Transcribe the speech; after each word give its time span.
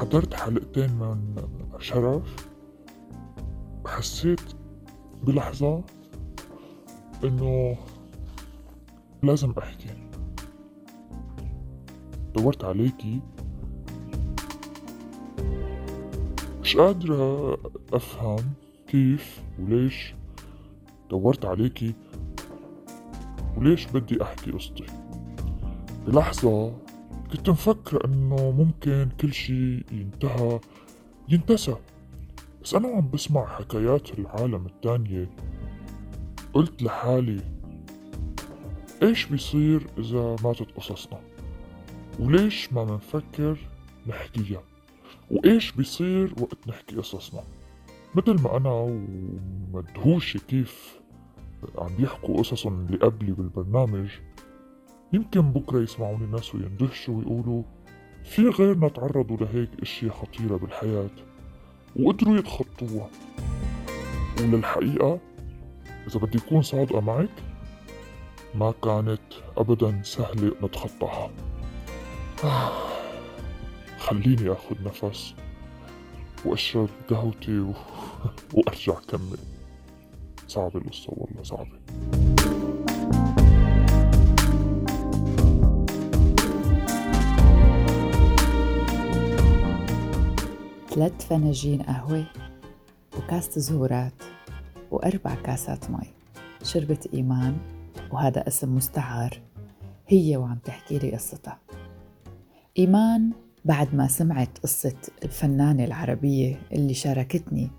حضرت 0.00 0.34
حلقتين 0.34 0.90
من 0.90 1.34
شرف. 1.78 2.48
حسيت 3.86 4.40
بلحظة 5.22 5.82
إنه 7.24 7.76
لازم 9.22 9.54
أحكي. 9.58 9.88
دورت 12.34 12.64
عليكي. 12.64 13.20
مش 16.62 16.76
قادرة 16.76 17.56
أفهم 17.92 18.52
كيف 18.86 19.42
وليش 19.58 20.14
دورت 21.10 21.44
عليكي 21.44 21.94
وليش 23.56 23.86
بدي 23.86 24.22
أحكي 24.22 24.50
قصتي. 24.50 24.86
بلحظة 26.06 26.72
كنت 27.32 27.50
مفكر 27.50 28.04
إنه 28.04 28.50
ممكن 28.50 29.08
كل 29.20 29.32
شي 29.32 29.84
ينتهى 29.92 30.60
ينتسى. 31.28 31.76
بس 32.62 32.74
أنا 32.74 32.88
وعم 32.88 33.10
بسمع 33.10 33.46
حكايات 33.46 34.18
العالم 34.18 34.66
التانية. 34.66 35.30
قلت 36.52 36.82
لحالي 36.82 37.40
إيش 39.02 39.26
بيصير 39.26 39.86
إذا 39.98 40.36
ماتت 40.44 40.70
قصصنا؟ 40.76 41.20
وليش 42.18 42.72
ما 42.72 42.84
منفكر 42.84 43.58
نحكيها؟ 44.06 44.62
وإيش 45.30 45.72
بيصير 45.72 46.34
وقت 46.40 46.68
نحكي 46.68 46.96
قصصنا؟ 46.96 47.42
مثل 48.14 48.42
ما 48.42 48.56
أنا 48.56 48.70
ومدهوشة 48.70 50.40
كيف 50.48 51.00
عم 51.78 51.96
بيحكوا 51.98 52.38
قصصهم 52.38 52.86
اللي 52.86 52.98
قبلي 52.98 53.32
بالبرنامج. 53.32 54.08
يمكن 55.12 55.40
بكرة 55.40 55.80
يسمعوني 55.80 56.26
ناس 56.26 56.54
ويندهشوا 56.54 57.14
ويقولوا 57.14 57.62
في 58.24 58.42
غيرنا 58.42 58.88
تعرضوا 58.88 59.36
لهيك 59.36 59.70
اشياء 59.82 60.12
خطيرة 60.12 60.56
بالحياة. 60.56 61.10
وقدروا 61.96 62.38
يتخطوها. 62.38 63.10
وللحقيقة 64.40 65.18
إذا 66.06 66.20
بدي 66.20 66.38
أكون 66.38 66.62
صادقة 66.62 67.00
معك 67.00 67.42
ما 68.54 68.74
كانت 68.84 69.20
أبدا 69.56 70.02
سهلة 70.02 70.52
نتخطاها. 70.62 71.30
خليني 73.98 74.52
أخذ 74.52 74.76
نفس 74.84 75.34
وأشرب 76.44 76.88
قهوتي 77.10 77.58
و... 77.58 77.72
وأرجع 78.54 78.94
كمل 79.08 79.38
صعبة 80.48 80.80
القصة 80.80 81.12
والله 81.16 81.42
صعبة 81.42 81.78
ثلاث 90.90 91.26
فناجين 91.26 91.82
قهوة 91.82 92.26
وكاسة 93.18 93.60
زهورات 93.60 94.12
وأربع 94.90 95.34
كاسات 95.34 95.90
مي. 95.90 96.06
شربت 96.62 97.14
إيمان 97.14 97.56
وهذا 98.10 98.48
اسم 98.48 98.76
مستعار 98.76 99.40
هي 100.08 100.36
وعم 100.36 100.58
تحكي 100.64 100.98
لي 100.98 101.10
قصتها. 101.12 101.58
إيمان 102.78 103.30
بعد 103.64 103.94
ما 103.94 104.08
سمعت 104.08 104.58
قصة 104.58 104.96
الفنانة 105.24 105.84
العربية 105.84 106.60
اللي 106.72 106.94
شاركتني 106.94 107.70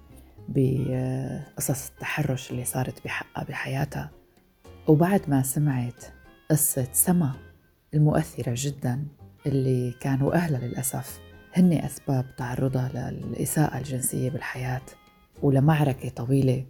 بقصص 0.50 1.90
التحرش 1.90 2.52
اللي 2.52 2.66
صارت 2.66 3.04
بحقها 3.06 3.44
بحياتها 3.44 4.12
وبعد 4.88 5.22
ما 5.28 5.42
سمعت 5.42 6.04
قصة 6.52 6.88
سما 6.92 7.32
المؤثرة 7.94 8.54
جدا 8.58 9.08
اللي 9.46 9.92
كانوا 10.00 10.34
أهلها 10.34 10.60
للأسف. 10.68 11.20
هن 11.54 11.74
أسباب 11.74 12.36
تعرضها 12.38 13.12
للإساءة 13.12 13.78
الجنسية 13.78 14.30
بالحياة 14.30 14.82
ولمعركة 15.42 16.10
طويلة. 16.10 16.66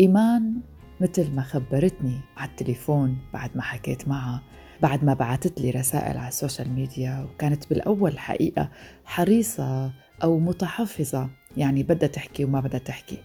إيمان 0.00 0.60
مثل 1.00 1.30
ما 1.30 1.42
خبرتني 1.42 2.20
على 2.36 2.50
التليفون 2.50 3.18
بعد 3.32 3.50
ما 3.54 3.62
حكيت 3.62 4.08
معها 4.08 4.42
بعد 4.82 5.04
ما 5.04 5.14
بعثت 5.14 5.60
لي 5.60 5.70
رسائل 5.70 6.18
على 6.18 6.28
ال 6.28 6.34
social 6.34 6.70
media 6.70 7.26
وكانت 7.34 7.68
بالأول 7.68 8.18
حقيقة 8.18 8.70
حريصة 9.04 9.92
أو 10.22 10.38
متحفظة 10.38 11.30
يعني 11.56 11.82
بدها 11.82 12.08
تحكي 12.08 12.44
وما 12.44 12.60
بدها 12.60 12.78
تحكي. 12.78 13.18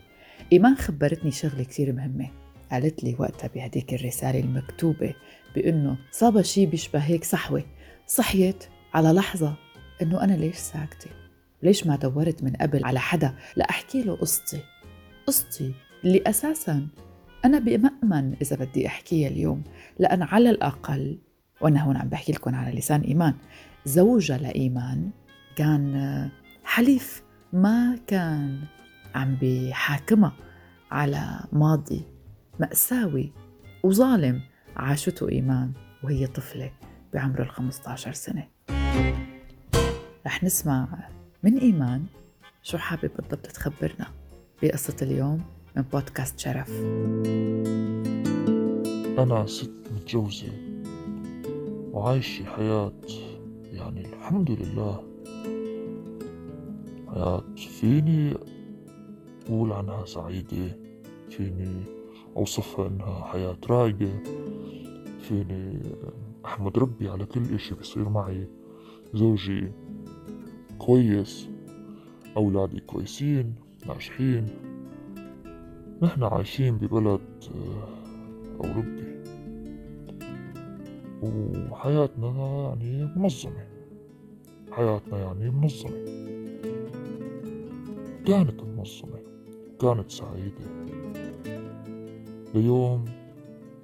إيمان 0.54 0.76
خبرتني 0.76 1.31
شغلة 1.31 1.64
كتير 1.64 1.94
مهمة. 1.94 2.30
قالت 2.72 3.04
لي 3.04 3.16
وقتها 3.20 3.48
بهديك 3.48 3.94
الرسالة 3.94 4.40
المكتوبة 4.40 5.14
بأنه 5.56 5.98
صاب 6.12 6.42
شي 6.42 6.66
بيشبه 6.66 7.00
هيك 7.00 7.24
صحوة 7.24 7.64
صحيت 8.08 8.64
على 8.94 9.12
لحظة 9.12 9.56
إنه 10.02 10.24
أنا 10.24 10.34
ليش 10.34 10.56
ساكتة؟ 10.56 11.10
ليش 11.64 11.88
ما 11.88 11.96
دورت 11.96 12.44
من 12.44 12.54
قبل 12.54 12.86
على 12.86 13.00
حدا؟ 13.00 13.36
لأحكي 13.56 14.04
له 14.04 14.16
قصتي. 14.16 14.62
قصتي 15.28 15.74
اللي 16.04 16.24
أساساً 16.28 16.88
أنا 17.46 17.60
بمأمن 17.60 18.36
إذا 18.42 18.56
بدي 18.56 18.88
أحكيها 18.88 19.28
اليوم. 19.28 19.64
لأن 20.00 20.24
على 20.24 20.50
الأقل 20.50 21.18
وأنا 21.62 21.84
هون 21.84 21.98
عم 21.98 22.10
بحكي 22.10 22.32
لكم 22.32 22.56
على 22.56 22.78
لسان 22.78 23.02
إيمان 23.02 23.34
زوجها 23.86 24.38
لإيمان 24.38 25.10
كان 25.56 26.30
حليف 26.64 27.24
ما 27.54 28.00
كان 28.08 28.60
عم 29.16 29.38
بحاكمها 29.42 30.34
على 30.92 31.40
ماضي 31.52 32.02
مأساوي 32.60 33.31
وظالم. 33.84 34.42
عاشته 34.76 35.30
إيمان 35.30 35.72
وهي 36.04 36.28
طفلة 36.28 36.72
بعمر 37.14 37.42
ال 37.42 37.50
15 37.50 38.14
سنة. 38.14 38.48
رح 40.30 40.44
نسمع 40.44 40.88
من 41.44 41.58
إيمان 41.58 42.06
شو 42.64 42.78
حابب 42.78 43.12
بالضبط 43.18 43.48
تخبرنا 43.48 44.08
بقصة 44.64 44.96
اليوم 45.02 45.42
من 45.76 45.84
بودكاست 45.94 46.40
شرف. 46.40 46.72
أنا 49.20 49.46
ست 49.46 49.72
متجوزة 49.96 50.52
وعايشة 51.92 52.46
حياة 52.46 52.92
يعني 53.74 54.06
الحمد 54.14 54.52
لله. 54.52 55.04
حياة 57.08 57.44
فيني 57.56 58.34
أقول 59.48 59.72
عنها 59.72 60.06
سعيدة 60.06 60.78
فيني 61.30 61.84
أوصفها 62.38 62.88
إنها 62.88 63.24
حياة 63.24 63.58
رايقة 63.70 64.24
فيني 65.22 65.80
أحمد 66.46 66.78
ربي 66.78 67.10
على 67.10 67.26
كل 67.26 67.54
إشي 67.56 67.76
بيصير 67.76 68.10
معي 68.10 68.48
زوجي 69.14 69.72
كويس. 70.80 71.50
أولادي 72.38 72.80
كويسين 72.80 73.56
ناجحين. 73.88 74.46
نحن 76.02 76.24
عايشين 76.24 76.78
ببلد 76.78 77.22
آه، 77.56 77.88
أوروبي. 78.64 79.10
وحياتنا 81.22 82.28
يعني 82.68 83.12
منظمة. 83.16 83.68
حياتنا 84.72 85.18
يعني 85.18 85.50
منظمة. 85.50 86.06
كانت 88.28 88.64
منظمة 88.64 89.20
كانت 89.82 90.12
سعيدة. 90.12 90.90
ليوم 92.56 93.06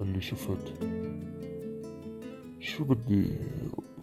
اللي 0.02 0.22
شفت 0.22 0.74
شو 2.60 2.84
بدي 2.84 3.26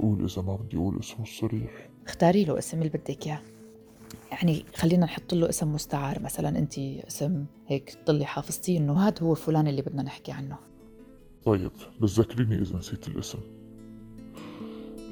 أقول 0.00 0.24
إذا 0.24 0.42
ما 0.42 0.56
بدي 0.56 0.76
أقول 0.76 0.98
اسمه 0.98 1.22
الصريح؟ 1.22 1.91
اختاري 2.06 2.44
له 2.44 2.58
اسم 2.58 2.78
اللي 2.78 2.88
بدك 2.88 3.26
إياه. 3.26 3.40
يعني 4.32 4.64
خلينا 4.74 5.04
نحط 5.04 5.34
له 5.34 5.48
اسم 5.48 5.72
مستعار 5.72 6.22
مثلا 6.22 6.48
انت 6.58 6.78
اسم 6.78 7.44
هيك 7.66 7.90
تضلي 7.90 8.24
حافظتيه 8.24 8.78
إنه 8.78 8.98
هذا 8.98 9.22
هو 9.22 9.34
فلان 9.34 9.68
اللي 9.68 9.82
بدنا 9.82 10.02
نحكي 10.02 10.32
عنه. 10.32 10.56
طيب 11.44 11.70
بتذكريني 12.00 12.62
إذا 12.62 12.76
نسيت 12.76 13.08
الاسم. 13.08 13.38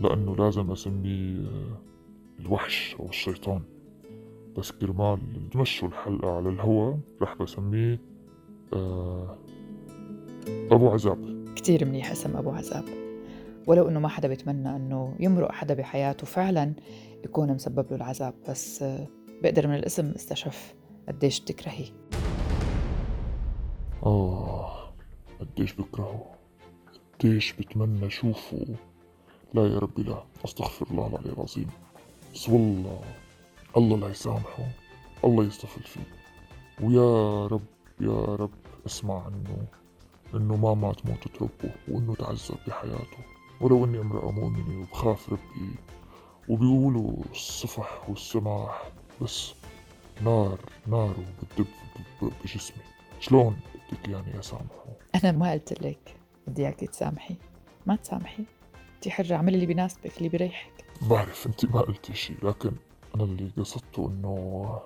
لأنه 0.00 0.36
لازم 0.36 0.70
أسميه 0.70 1.40
آه، 1.40 1.78
الوحش 2.40 2.96
أو 3.00 3.08
الشيطان. 3.08 3.62
بس 4.58 4.72
كرمال 4.72 5.18
تمشوا 5.52 5.88
الحلقة 5.88 6.36
على 6.36 6.48
الهوا 6.48 6.96
رح 7.22 7.34
بسميه 7.34 8.00
آه 8.72 9.38
أبو 10.48 10.88
عذاب. 10.88 11.48
كتير 11.56 11.84
منيح 11.84 12.10
اسم 12.10 12.36
أبو 12.36 12.50
عذاب. 12.50 12.84
ولو 13.70 13.88
إنه 13.88 14.00
ما 14.00 14.08
حدا 14.08 14.28
بيتمنى 14.28 14.76
إنه 14.76 15.16
يمرق 15.20 15.52
حدا 15.52 15.74
بحياته 15.74 16.26
فعلا 16.26 16.74
يكون 17.24 17.54
مسبب 17.54 17.90
له 17.90 17.96
العذاب. 17.96 18.34
بس 18.48 18.84
بقدر 19.42 19.66
من 19.66 19.74
الاسم 19.74 20.10
استشف 20.10 20.74
قديش 21.08 21.40
بتكرهي 21.40 21.84
آه 24.02 24.92
قديش 25.40 25.72
بكرهه 25.72 26.26
قديش 27.20 27.52
بتمنى 27.52 28.06
أشوفه. 28.06 28.66
لا 29.54 29.66
يا 29.66 29.78
ربي 29.78 30.02
لا 30.02 30.24
أستغفر 30.44 30.86
الله 30.90 31.06
العلي 31.06 31.32
العظيم. 31.32 31.70
بس 32.34 32.48
والله 32.48 33.00
الله 33.76 33.96
لا 33.96 34.08
يسامحه 34.08 34.68
الله 35.24 35.44
يستغفر 35.44 35.82
فيه. 35.82 36.06
ويا 36.82 37.46
رب 37.46 37.66
يا 38.00 38.24
رب 38.24 38.50
اسمع 38.86 39.24
عنه 39.24 39.66
إنه 40.34 40.56
ما 40.56 40.74
مات 40.74 41.06
موتة 41.06 41.30
ربه 41.40 41.74
وإنه 41.88 42.14
تعذب 42.14 42.58
بحياته. 42.66 43.39
ولو 43.60 43.84
أني 43.84 44.00
امرأة 44.00 44.30
مؤمنة 44.30 44.80
وبخاف 44.80 45.32
ربي 45.32 45.74
وبيقولوا 46.48 47.12
الصفح 47.32 48.08
والسماح 48.08 48.90
بس 49.22 49.52
نار 50.22 50.58
نار 50.86 51.14
وبتدب 51.42 51.66
بجسمي. 52.44 52.82
شلون 53.20 53.56
بدك 53.92 54.08
يعني 54.08 54.38
أسامحه؟ 54.38 54.84
أنا 55.14 55.32
ما 55.32 55.52
قلت 55.52 55.82
لك 55.82 56.16
بدي 56.46 56.62
اياك 56.62 56.80
تسامحي. 56.80 57.34
ما 57.86 57.96
تسامحي. 57.96 58.44
انت 58.94 59.08
حرة 59.08 59.34
اعملي 59.34 59.54
اللي 59.54 59.66
بيناسبك 59.66 60.18
اللي 60.18 60.28
بيريحك. 60.28 60.84
بعرف 61.02 61.46
أنت 61.46 61.64
ما 61.64 61.80
قلتي 61.80 62.14
شيء 62.14 62.36
لكن 62.42 62.72
أنا 63.14 63.24
اللي 63.24 63.50
قصدته 63.56 64.06
إنه 64.08 64.78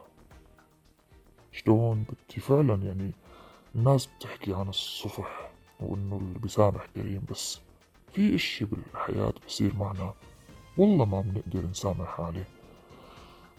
شلون 1.53 2.03
بدي 2.03 2.41
فعلا 2.41 2.75
يعني 2.83 3.13
الناس 3.75 4.07
بتحكي 4.07 4.55
عن 4.55 4.69
الصفح 4.69 5.51
وإنه 5.81 6.17
اللي 6.17 6.39
بيسامح 6.39 6.87
كريم 6.95 7.23
بس 7.31 7.61
في 8.15 8.35
إشي 8.35 8.65
بالحياة 8.65 9.33
بصير 9.47 9.75
معنا. 9.77 10.15
والله 10.79 11.05
ما 11.05 11.21
بنقدر 11.21 11.67
نسامح 11.71 12.21
عليه 12.21 12.49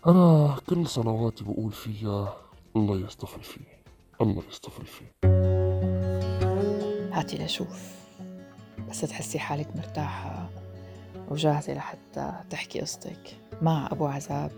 أنا 0.08 0.56
كل 0.70 0.88
صلواتي 0.88 1.44
بقول 1.44 1.72
فيها 1.72 2.38
الله 2.76 3.06
يستفل 3.06 3.44
فيه 3.44 3.84
الله 4.22 4.44
يستفل 4.50 4.86
فيه 4.86 5.06
هاتي 7.14 7.46
لشوف. 7.46 7.96
بس 8.90 9.02
تحسي 9.02 9.40
حالك 9.40 9.76
مرتاحة 9.76 10.50
وجاهزة 11.30 11.74
لحتى 11.74 12.34
تحكي 12.50 12.82
قصتك 12.82 13.38
مع 13.62 13.88
أبو 13.92 14.06
عذاب 14.06 14.52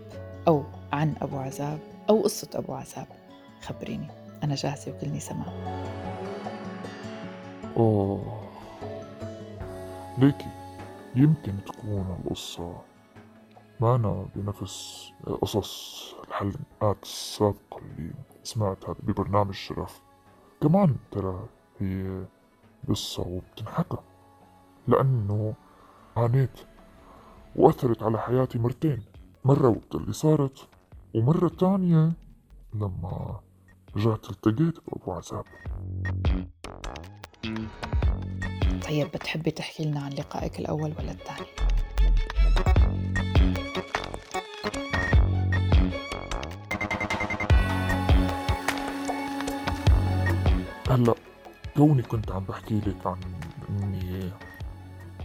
أو 0.48 0.64
عن 0.92 1.14
أبو 1.22 1.38
عذاب 1.38 1.78
أو 2.10 2.22
قصة 2.22 2.50
أبو 2.54 2.74
عذاب. 2.74 3.06
خبريني. 3.62 4.08
أنا 4.42 4.54
جاهزة 4.54 4.92
وكلني 4.92 5.20
سماع. 5.20 5.52
أوه. 7.76 8.47
ليكي 10.18 10.50
يمكن 11.14 11.64
تكون 11.66 12.16
القصة 12.20 12.82
معنا 13.80 14.26
بنفس 14.36 15.08
قصص 15.40 16.14
الحلقات 16.28 17.02
السابقة 17.02 17.78
اللي 17.78 18.12
سمعتها 18.42 18.94
ببرنامج 19.02 19.54
شرف. 19.54 20.02
كمان 20.62 20.96
ترى 21.10 21.46
هي 21.80 22.24
قصة 22.88 23.22
وبتنحكى 23.22 23.96
لأنه 24.88 25.54
عانيت 26.16 26.60
وأثرت 27.56 28.02
على 28.02 28.18
حياتي 28.18 28.58
مرتين 28.58 29.02
مرة 29.44 29.68
وقت 29.68 29.94
اللي 29.94 30.12
صارت 30.12 30.68
ومرة 31.14 31.48
تانية 31.48 32.12
لما 32.74 33.40
رجعت 33.96 34.30
التقيت 34.30 34.78
بأبو 34.86 35.12
عذاب. 35.12 35.44
طيب 38.88 39.06
بتحبي 39.06 39.50
تحكي 39.50 39.84
لنا 39.84 40.00
عن 40.00 40.12
لقائك 40.12 40.58
الأول 40.58 40.94
ولا 40.98 41.10
الثاني؟ 41.10 41.46
هلا 50.90 51.14
كوني 51.76 52.02
كنت 52.02 52.30
عم 52.30 52.44
بحكي 52.44 52.74
لك 52.74 53.06
عن 53.06 53.20
إني 53.68 54.30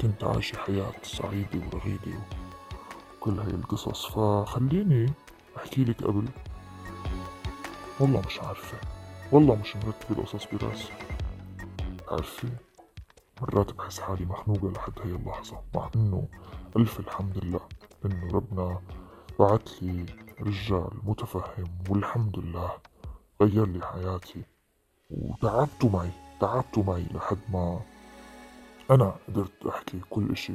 كنت 0.02 0.24
عايشة 0.24 0.58
حياة 0.58 0.94
سعيدة 1.04 1.68
ورغيدة 1.74 2.20
وكل 3.18 3.40
هاي 3.40 3.52
القصص. 3.52 4.06
فخليني 4.06 5.14
أحكي 5.58 5.84
لك 5.84 6.04
قبل. 6.04 6.26
والله 8.00 8.22
مش 8.28 8.40
عارفة. 8.40 8.78
والله 9.32 9.56
مش 9.56 9.76
مرتبة 9.76 10.20
القصص 10.20 10.48
براسي. 10.54 10.92
عارفة؟ 12.12 12.50
مرات 13.44 13.74
بحس 13.74 14.00
حالي 14.00 14.26
مخنوقة 14.26 14.72
لحد 14.72 14.94
هاي 15.00 15.16
اللحظة. 15.16 15.62
مع 15.76 15.90
إنه 15.96 16.28
ألف 16.78 17.00
الحمد 17.00 17.38
لله 17.44 17.60
انه 18.06 18.34
ربنا 18.34 18.82
بعت 19.40 19.84
لي 19.84 20.06
رجال 20.42 20.90
متفهم 21.04 21.68
والحمد 21.90 22.40
لله 22.40 22.72
غير 23.42 23.68
لي 23.68 23.86
حياتي. 23.86 24.44
وتعبتوا 25.12 25.90
معي 25.90 26.10
تعبتوا 26.40 26.84
معي 26.84 27.06
لحد 27.14 27.38
ما 27.50 27.80
أنا 28.92 29.16
قدرت 29.28 29.66
أحكي 29.66 30.00
كل 30.10 30.32
إشي 30.32 30.54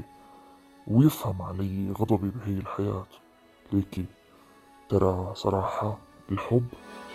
ويفهم 0.86 1.42
علي 1.42 1.92
غضبي 1.92 2.30
بهي 2.30 2.58
الحياة. 2.58 3.06
ليكي 3.72 4.04
ترى 4.88 5.34
صراحة 5.34 5.98
الحب 6.32 6.68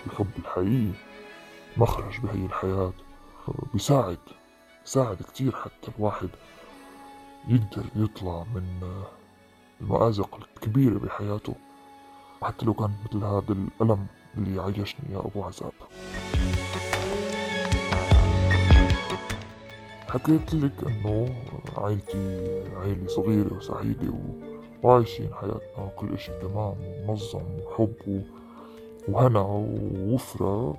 الحب 0.07 0.31
الحقيقي 0.39 0.93
مخرج 1.77 2.19
بهي 2.19 2.45
الحياة. 2.45 2.93
بيساعد. 3.73 4.19
بيساعد 4.83 5.17
كتير 5.17 5.51
حتى 5.51 5.91
الواحد 5.97 6.29
يقدر 7.47 7.83
يطلع 7.95 8.43
من 8.55 8.63
المآزق 9.81 10.39
الكبيرة 10.55 10.99
بحياته 10.99 11.55
وحتى 12.41 12.65
لو 12.65 12.73
كان 12.73 12.91
مثل 13.05 13.25
هذا 13.25 13.53
الألم 13.81 14.07
اللي 14.37 14.61
عيشني 14.61 15.13
يا 15.13 15.19
أبو 15.19 15.43
عذاب. 15.43 15.71
حكيت 20.09 20.53
لك 20.53 20.83
إنه 20.87 21.35
عائلتي 21.77 22.63
عائلة 22.75 23.07
صغيرة 23.07 23.53
وسعيدة 23.53 24.13
وعايشين 24.83 25.33
حياتنا 25.33 25.83
وكل 25.85 26.13
إشي 26.13 26.31
تمام 26.41 26.75
ومنظم 26.81 27.43
وحب 27.65 28.23
وهنا 29.07 29.39
ووفرة 29.39 30.77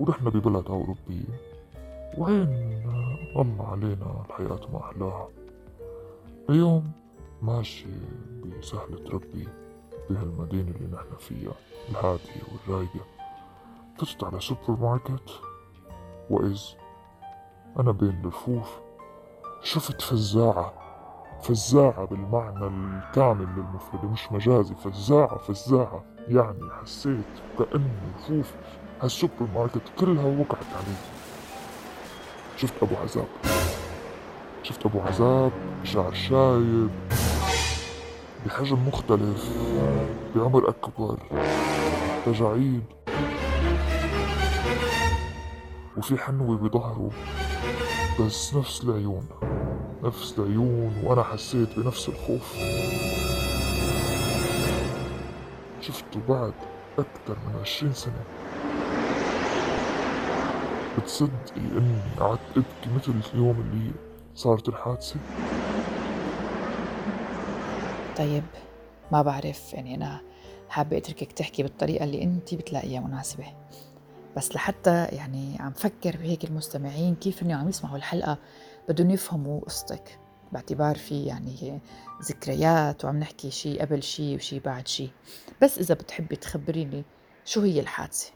ونحن 0.00 0.30
ببلد 0.30 0.66
أوروبي. 0.66 1.24
وعين 2.18 2.48
الله 3.36 3.68
علينا 3.68 4.24
الحياة 4.28 4.60
ما 4.72 4.80
أحلاها 4.80 5.28
اليوم 6.50 6.92
ماشي 7.42 7.86
بسهلة 8.60 9.10
ربي 9.10 9.48
بهالمدينة 10.10 10.70
اللي 10.70 10.96
نحن 10.96 11.16
فيها 11.18 11.52
الهادية 11.90 12.42
والرايقة. 12.52 13.04
فتت 13.98 14.24
على 14.24 14.40
سوبر 14.40 14.80
ماركت 14.80 15.40
وإذ 16.30 16.60
أنا 17.80 17.92
بين 17.92 18.20
الرفوف 18.20 18.80
شفت 19.62 20.02
فزاعة 20.02 20.72
فزاعة 21.42 22.04
بالمعنى 22.04 22.66
الكامل 22.66 23.46
للمفرد 23.56 24.04
مش 24.04 24.32
مجازي 24.32 24.74
فزاعة 24.74 25.38
فزاعة. 25.38 26.04
يعني 26.28 26.70
حسيت 26.82 27.24
كأن 27.58 27.90
رفوف 28.16 28.54
هالسوبر 29.02 29.46
ماركت 29.54 29.82
كلها 29.98 30.24
وقعت 30.40 30.66
علي. 30.74 31.13
شفت 32.56 32.74
أبو 32.82 32.94
عذاب. 32.96 33.26
شفت 34.62 34.86
أبو 34.86 35.00
عذاب 35.00 35.52
بشعر 35.82 36.14
شايب 36.14 36.90
بحجم 38.46 38.88
مختلف 38.88 39.48
بعمر 40.36 40.68
أكبر 40.68 41.18
تجاعيد. 42.26 42.84
وفي 45.96 46.18
حنوة 46.18 46.56
بظهره 46.56 47.10
بس 48.20 48.54
نفس 48.54 48.84
العيون 48.84 49.26
نفس 50.02 50.34
العيون 50.38 50.94
وأنا 51.04 51.22
حسيت 51.22 51.68
بنفس 51.78 52.08
الخوف. 52.08 52.56
شفته 55.80 56.20
بعد 56.28 56.52
أكثر 56.98 57.36
من 57.48 57.60
عشرين 57.60 57.92
سنة. 57.92 58.24
بتصدقي 61.04 61.56
إني 61.56 61.98
قعدت 62.20 62.40
أبكي 62.56 62.90
مثل 62.96 63.12
اليوم 63.34 63.60
اللي 63.60 63.92
صارت 64.34 64.68
الحادثة؟ 64.68 65.16
طيب 68.16 68.44
ما 69.12 69.22
بعرف 69.22 69.72
يعني 69.72 69.94
أنا 69.94 70.20
حابة 70.68 70.96
أتركك 70.96 71.32
تحكي 71.32 71.62
بالطريقة 71.62 72.04
اللي 72.04 72.22
أنت 72.22 72.54
بتلاقيها 72.54 73.00
مناسبة. 73.00 73.44
بس 74.36 74.54
لحتى 74.54 75.04
يعني 75.04 75.56
عم 75.60 75.72
فكر 75.72 76.16
بهيك 76.16 76.44
المستمعين 76.44 77.14
كيف 77.14 77.42
إنه 77.42 77.54
عم 77.54 77.68
يسمعوا 77.68 77.96
الحلقة 77.96 78.38
بدهم 78.88 79.10
يفهموا 79.10 79.60
قصتك. 79.60 80.18
باعتبار 80.52 80.96
في 80.96 81.24
يعني 81.24 81.80
ذكريات 82.22 83.04
وعم 83.04 83.18
نحكي 83.18 83.50
شيء 83.50 83.80
قبل 83.80 84.02
شيء 84.02 84.36
وشيء 84.36 84.60
بعد 84.60 84.88
شيء 84.88 85.10
بس 85.62 85.78
إذا 85.78 85.94
بتحبي 85.94 86.36
تخبريني 86.36 87.04
شو 87.44 87.60
هي 87.60 87.80
الحادثة؟ 87.80 88.32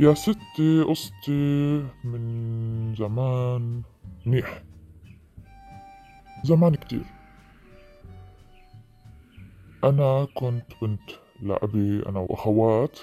يا 0.00 0.14
ستي 0.14 0.82
قصتي 0.88 1.84
من 2.04 2.94
زمان. 2.94 3.82
منيح 4.26 4.62
زمان 6.44 6.74
كتير. 6.74 7.04
أنا 9.84 10.26
كنت 10.34 10.66
بنت 10.82 11.10
لأبي 11.42 12.02
أنا 12.08 12.18
وأخوات. 12.18 12.98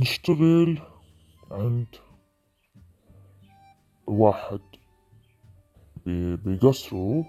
نشتغل 0.00 0.78
عند 1.50 1.86
واحد 4.06 4.60
بقصره 6.06 7.24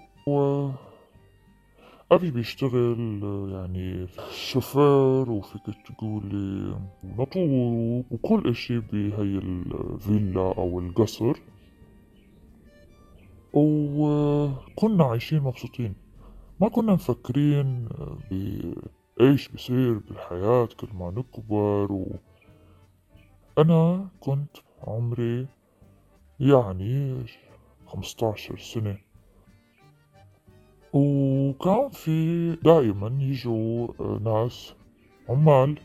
أبي 2.14 2.30
بيشتغل 2.30 3.20
يعني 3.52 4.06
شوفير 4.30 5.30
وفيك 5.30 5.62
تقولي 5.86 6.76
ناطور 7.18 8.04
وكل 8.10 8.50
إشي 8.50 8.78
بهي 8.78 9.38
الفيلا 9.38 10.54
أو 10.58 10.80
القصر. 10.80 11.36
وكنا 13.52 15.04
عايشين 15.04 15.40
مبسوطين. 15.40 15.94
ما 16.60 16.68
كنا 16.68 16.92
مفكرين 16.92 17.88
بإيش 18.30 19.48
بصير 19.48 19.98
بالحياة 19.98 20.68
كل 20.80 20.88
ما 20.94 21.10
نكبر. 21.10 21.92
و... 21.92 22.16
أنا 23.58 24.08
كنت 24.20 24.56
عمري 24.82 25.46
يعني 26.40 27.24
خمستاشر 27.86 28.58
سنة. 28.58 28.98
وكان 30.94 31.88
في 31.88 32.56
دائما 32.56 33.18
يجوا 33.20 33.88
ناس 34.18 34.74
عمال 35.28 35.78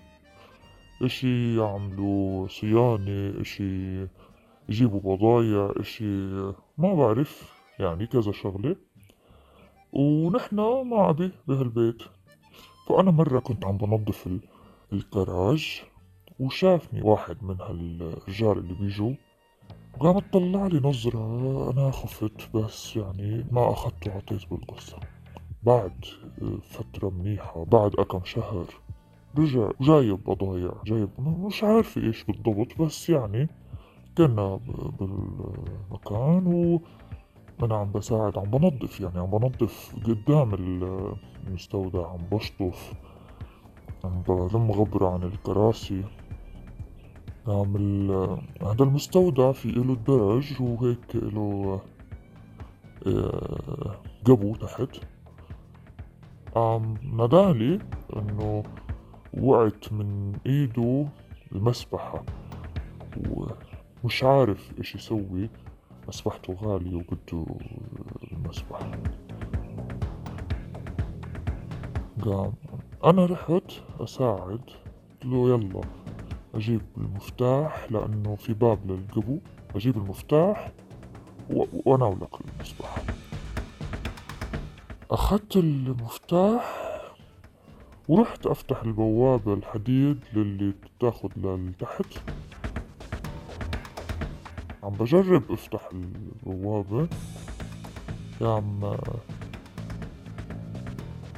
إشي 1.02 1.58
يعملوا 1.58 2.48
صيانة 2.48 3.42
إشي 3.42 4.08
يجيبوا 4.70 5.16
بضايع 5.16 5.74
إشي 5.78 6.06
ما 6.78 6.94
بعرف 6.94 7.54
يعني 7.80 8.08
كذا 8.08 8.32
شغلة. 8.32 8.76
ونحن 9.94 10.56
مع 10.86 11.10
أبي 11.10 11.32
بهالبيت. 11.48 12.02
فأنا 12.88 13.12
مرة 13.12 13.40
كنت 13.40 13.66
عم 13.66 13.78
بنظف 13.78 14.30
الكراج 14.94 15.82
وشافني 16.40 17.02
واحد 17.02 17.44
من 17.44 17.62
هالرجال 17.62 18.58
اللي 18.58 18.74
بيجوا. 18.74 19.14
وقام 20.00 20.20
طلع 20.20 20.68
لي 20.68 20.80
نظرة 20.80 21.72
أنا 21.72 21.92
خفت 21.92 22.56
بس 22.56 22.96
يعني 22.96 23.46
ما 23.52 23.72
أخذته 23.72 24.12
وعطيت 24.12 24.50
بالقصة. 24.52 24.98
بعد 25.64 26.06
فترة 26.70 27.10
منيحة 27.10 27.64
بعد 27.66 27.92
أكم 28.00 28.22
شهر 28.24 28.66
رجع 29.38 29.70
جايب 29.82 30.24
بضايع 30.24 30.72
جايب 30.86 31.10
مش 31.20 31.64
عارف 31.64 31.98
إيش 31.98 32.24
بالضبط 32.24 32.82
بس 32.82 33.10
يعني 33.10 33.50
كنا 34.18 34.60
بالمكان 35.00 36.48
و 36.48 36.82
أنا 37.64 37.76
عم 37.76 37.92
بساعد 37.92 38.38
عم 38.38 38.44
بنظف 38.44 39.00
يعني 39.00 39.20
عم 39.20 39.26
بنظف 39.26 39.96
قدام 40.06 40.54
المستودع 41.48 42.08
عم 42.08 42.20
بشطف 42.32 42.94
عم 44.04 44.22
بلم 44.22 44.72
غبرة 44.72 45.10
عن 45.10 45.24
الكراسي. 45.24 46.04
عم 47.48 48.12
هذا 48.62 48.84
المستودع 48.84 49.52
في 49.52 49.66
إله 49.66 49.94
الدرج 49.94 50.62
وهيك 50.62 51.16
آه، 53.08 53.96
قبو 54.26 54.56
تحت. 54.56 54.98
عم 56.56 56.98
نادالي 57.18 57.80
إنه 58.16 58.64
وقعت 59.42 59.94
من 59.94 60.34
إيده 60.46 61.08
المسبحة. 61.52 62.24
ومش 64.04 64.24
عارف 64.24 64.72
إيش 64.78 64.96
يسوي 64.96 65.50
مسبحته 66.08 66.54
غالية 66.54 66.96
وبده 66.96 67.46
المسبحة 68.32 68.92
قام 72.22 72.54
أنا 73.06 73.26
رحت 73.26 73.72
أساعد 74.00 74.62
قلت 75.22 75.26
له 75.26 75.50
يلا. 75.50 75.82
أجيب 76.56 76.82
المفتاح 76.98 77.92
لأنه 77.92 78.36
في 78.36 78.54
باب 78.54 78.92
للقبو. 78.92 79.40
أجيب 79.76 79.98
المفتاح 79.98 80.72
و... 81.50 81.66
وأناولك 81.86 82.30
المسبحة 82.42 83.02
أخذت 85.12 85.56
المفتاح 85.56 86.86
ورحت 88.08 88.46
أفتح 88.46 88.82
البوابة 88.84 89.54
الحديد 89.54 90.20
للي 90.34 90.74
تاخد 91.00 91.32
لتحت 91.38 92.06
عم 94.84 94.90
بجرب 94.90 95.52
أفتح 95.52 95.90
البوابة 95.94 97.08
يا 98.42 98.50
عم 98.50 98.80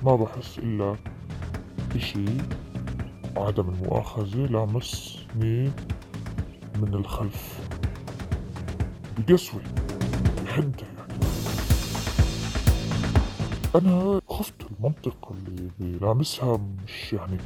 ما 0.03 0.15
بحس 0.15 0.59
إلا 0.59 0.95
إشي. 1.95 2.25
عدم 3.37 3.69
المؤاخذة 3.69 4.45
لامسني 4.45 5.71
من 6.75 6.93
الخلف. 6.93 7.59
بقسوة 9.17 9.61
بحدة 10.45 10.71
يعني. 10.81 11.21
أنا 13.75 14.21
خفت 14.29 14.53
المنطقة 14.71 15.35
اللي 15.47 15.69
بلامسها 15.79 16.59
مش 16.85 17.13
يعني 17.13 17.37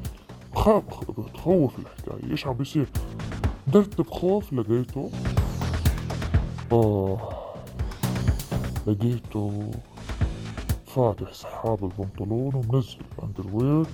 بخاف 0.53 0.83
بتخوف 1.11 1.79
الحكاية. 1.79 2.31
إيش 2.31 2.47
عم 2.47 2.53
بيصير؟ 2.53 2.89
درت 3.67 4.01
بخوف 4.01 4.53
لقيته. 4.53 5.11
آه. 6.71 7.17
لقيته 8.87 9.71
فاتح 10.85 11.33
سحاب 11.33 11.83
البنطلون 11.83 12.55
ومنزل 12.55 12.97
الأندروير 13.17 13.85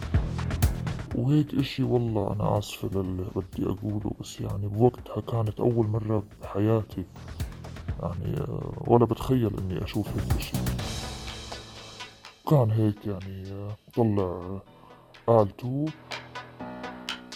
وهيك 1.16 1.54
إشي 1.54 1.84
والله 1.84 2.34
أنا 2.34 2.58
آسفة 2.58 2.90
للي 3.02 3.26
بدي 3.36 3.66
أقوله 3.66 4.12
بس 4.20 4.42
يعني 4.42 4.68
بوقتها 4.68 5.22
كانت 5.22 5.60
أول 5.60 5.88
مرة 5.88 6.24
بحياتي. 6.42 7.06
يعني 8.02 8.38
آه، 8.42 8.84
ولا 8.88 9.06
بتخيل 9.06 9.58
إني 9.58 9.84
أشوف 9.84 10.08
هيك 10.08 10.38
إشي. 10.38 10.58
كان 12.50 12.72
هيك 12.72 13.06
يعني 13.08 13.52
آه، 13.52 13.76
طلع 13.96 14.60
آلته 15.30 15.86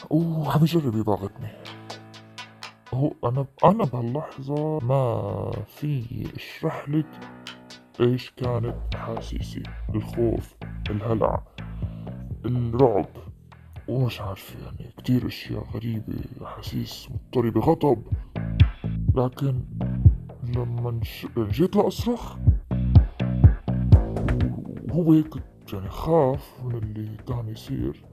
وعم 0.09 0.61
يجرب 0.63 0.95
يباغتني 0.95 1.47
هو 2.93 3.11
أنا 3.23 3.45
أنا 3.65 3.83
بهاللحظة 3.83 4.79
ما 4.79 5.51
في 5.67 6.03
أشرح 6.35 6.89
لك 6.89 7.05
إيش 8.01 8.31
كانت 8.31 8.75
أحاسيسي 8.95 9.63
الخوف 9.95 10.53
الهلع 10.89 11.43
الرعب. 12.45 13.05
ومش 13.87 14.21
عارف 14.21 14.55
يعني 14.63 14.91
كتير 14.97 15.27
أشياء 15.27 15.63
غريبة 15.73 16.13
احاسيس 16.43 17.07
مضطربة 17.11 17.61
غضب. 17.61 18.03
لكن 19.15 19.63
لما 20.55 20.99
جيت 21.37 21.75
لأصرخ 21.75 22.37
وهو 24.89 25.13
هيك 25.13 25.33
يعني 25.73 25.89
خاف 25.89 26.53
من 26.63 26.75
اللي 26.75 27.17
كان 27.27 27.49
يصير. 27.49 28.05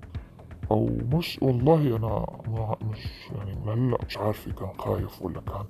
أو 0.70 0.90
مش 1.12 1.38
والله 1.42 1.96
أنا 1.96 2.26
مش 2.82 3.06
يعني 3.36 3.52
هلأ 3.66 3.98
مش 4.06 4.16
عارف 4.18 4.48
كان 4.48 4.72
خايف 4.78 5.22
ولا 5.22 5.40
كان 5.40 5.64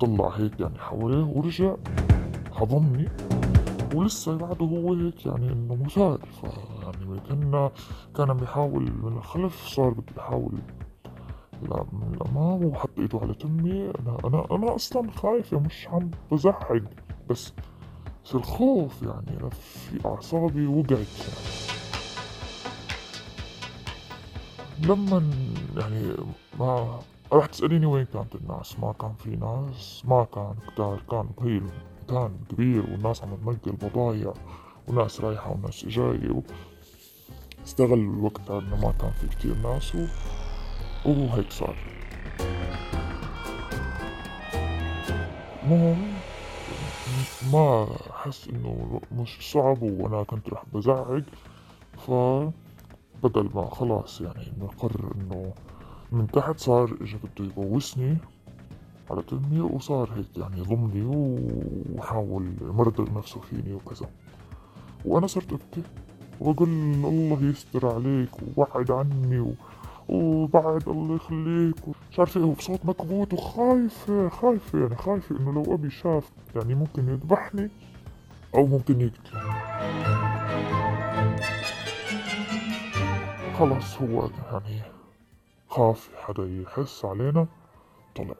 طلع 0.00 0.28
هيك 0.28 0.60
يعني 0.60 0.78
حواليه 0.78 1.24
ورجع 1.24 1.76
حضني. 2.52 3.08
ولسه 3.94 4.36
بعده 4.36 4.66
هو 4.66 4.94
هيك 4.94 5.26
يعني 5.26 5.52
إنه 5.52 5.74
مثار 5.84 6.18
يعني 6.82 7.20
كنا 7.20 7.70
كان 8.16 8.30
عم 8.30 8.42
يحاول 8.42 8.82
من 9.02 9.16
الخلف 9.16 9.66
صار 9.66 9.90
بده 9.90 10.12
يحاول. 10.16 10.58
لا 11.62 11.84
من 11.92 12.14
الامام 12.14 12.64
وحط 12.64 12.98
ايده 12.98 13.18
على 13.18 13.34
تمي. 13.34 13.90
أنا 13.90 14.16
أنا 14.24 14.46
أنا 14.50 14.74
أصلا 14.74 15.10
خايفة 15.10 15.58
مش 15.58 15.88
عم 15.88 16.10
بزعق 16.32 16.72
بس 17.30 17.52
بس 18.24 18.34
الخوف 18.34 19.02
يعني 19.02 19.40
أنا 19.40 19.48
في 19.48 20.06
أعصابي 20.06 20.66
وقعت 20.66 20.90
يعني. 20.90 21.66
لما 24.88 25.30
يعني 25.76 26.12
ما 26.60 26.98
رح 27.32 27.46
تسأليني 27.46 27.86
وين 27.86 28.04
كانت 28.04 28.34
الناس؟ 28.34 28.78
ما 28.80 28.92
كان 28.92 29.12
في 29.18 29.36
ناس 29.36 30.02
ما 30.08 30.24
كان 30.34 30.54
كتار 30.68 31.00
كان 31.10 31.28
هي 31.42 31.60
مكان 32.06 32.38
كبير 32.50 32.82
والناس 32.90 33.22
عم 33.22 33.36
تنقل 33.36 33.72
بضايع 33.72 34.34
وناس 34.88 35.20
رايحة 35.20 35.50
وناس 35.52 35.84
جاية 35.84 36.30
و... 36.30 36.42
استغل 37.64 37.98
الوقت 37.98 38.50
إنه 38.50 38.76
ما 38.76 38.92
كان 38.92 39.10
في 39.10 39.28
كتير 39.28 39.54
ناس 39.54 39.94
و... 39.94 40.06
وهيك 41.04 41.50
صار. 41.50 41.76
المهم 45.62 46.12
ما 47.52 47.88
حس 48.12 48.48
إنه 48.48 49.00
مش 49.12 49.52
صعب 49.52 49.82
وأنا 49.82 50.22
كنت 50.22 50.48
رح 50.48 50.62
بزعق 50.74 51.22
ف 52.06 52.10
بدل 53.22 53.50
ما 53.54 53.70
خلاص 53.70 54.20
يعني 54.20 54.52
انه 54.56 54.68
قرر 54.78 55.14
إنه 55.14 55.52
من 56.12 56.26
تحت 56.26 56.58
صار 56.58 56.96
اجى 57.00 57.16
بده 57.16 57.44
يبوسني. 57.44 58.16
على 59.10 59.22
تمي 59.22 59.60
وصار 59.60 60.10
هيك 60.16 60.26
يعني 60.36 60.58
يضمني 60.58 61.06
وحاول 61.96 62.52
يمرض 62.62 63.18
نفسه 63.18 63.40
فيني 63.40 63.74
وكذا. 63.74 64.08
وأنا 65.04 65.26
صرت 65.26 65.52
أبكي 65.52 65.82
وأقول 66.40 66.68
الله 66.68 67.38
يستر 67.42 67.94
عليك 67.94 68.30
ووعد 68.56 68.90
عني 68.90 69.40
و... 69.40 69.52
وبعد 70.08 70.88
الله 70.88 71.16
يخليك 71.16 71.76
مش 72.12 72.18
عارف 72.18 72.36
إيه 72.36 72.44
وبصوت 72.44 72.80
مكبوت 72.86 73.32
وخايفة 73.32 74.28
خايفة 74.28 74.78
يعني 74.78 74.96
خايفة 74.96 75.36
إنه 75.36 75.52
لو 75.52 75.74
أبي 75.74 75.90
شاف 75.90 76.30
يعني 76.56 76.74
ممكن 76.74 77.08
يذبحني 77.08 77.70
أو 78.54 78.66
ممكن 78.66 79.00
يقتلني 79.00 79.42
خلص 83.58 83.96
هو 84.02 84.30
يعني 84.52 84.82
خاف 85.68 86.10
حدا 86.16 86.62
يحس 86.62 87.04
علينا 87.04 87.46
طلع. 88.16 88.34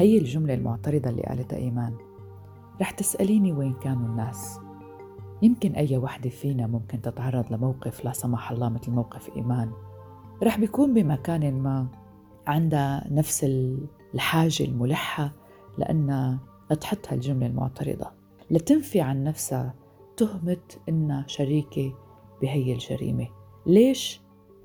هي 0.00 0.18
الجملة 0.18 0.54
المعترضة 0.54 1.10
اللي 1.10 1.22
قالتها 1.22 1.56
إيمان. 1.56 1.94
رح 2.80 2.90
تسأليني 2.90 3.52
وين 3.52 3.74
كانوا 3.74 4.06
الناس. 4.06 4.60
يمكن 5.42 5.72
أي 5.72 5.96
وحدة 5.96 6.30
فينا 6.30 6.66
ممكن 6.66 7.02
تتعرض 7.02 7.52
لموقف 7.52 8.04
لا 8.04 8.12
سمح 8.12 8.50
الله 8.50 8.68
مثل 8.68 8.90
موقف 8.90 9.36
إيمان. 9.36 9.72
رح 10.42 10.58
بيكون 10.58 10.94
بمكان 10.94 11.62
ما 11.62 11.86
عندها 12.46 13.06
نفس 13.10 13.46
الحاجة 14.14 14.64
الملحة 14.64 15.32
لأنها 15.78 16.38
تحط 16.80 17.08
هالجملة 17.08 17.46
المعترضة. 17.46 18.06
لتنفي 18.50 19.00
عن 19.00 19.24
نفسها 19.24 19.74
تهمة 20.16 20.56
إنها 20.88 21.24
شريكة 21.26 21.94
بهي 22.42 22.72
الجريمة. 22.72 23.28
ليش؟ 23.66 24.20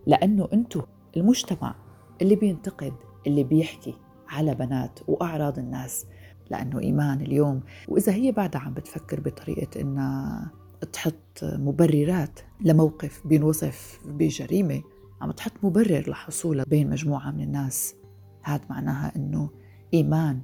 لأنه 0.06 0.48
أنتو 0.54 0.82
المجتمع 1.18 1.76
اللي 2.22 2.36
بينتقد 2.36 2.94
اللي 3.28 3.44
بيحكي 3.44 4.05
على 4.36 4.56
بنات 4.56 5.00
وأعراض 5.08 5.60
الناس 5.60 6.06
لأنه 6.50 6.80
إيمان 6.80 7.22
اليوم. 7.22 7.62
وإذا 7.88 8.14
هي 8.14 8.32
بعدها 8.32 8.62
عم 8.62 8.74
بتفكر 8.74 9.20
بطريقة 9.20 9.82
إنها 9.82 10.52
تحط 10.94 11.44
مبررات 11.44 12.40
لموقف 12.62 13.28
بينوصف 13.28 14.00
بجريمة 14.06 14.82
عم 15.22 15.32
تحط 15.32 15.52
مبرر 15.64 16.10
لحصولها 16.10 16.66
بين 16.66 16.90
مجموعة 16.90 17.32
من 17.32 17.44
الناس. 17.44 17.96
هذا 18.44 18.62
معناها 18.70 19.16
إنه 19.16 19.50
إيمان. 19.94 20.42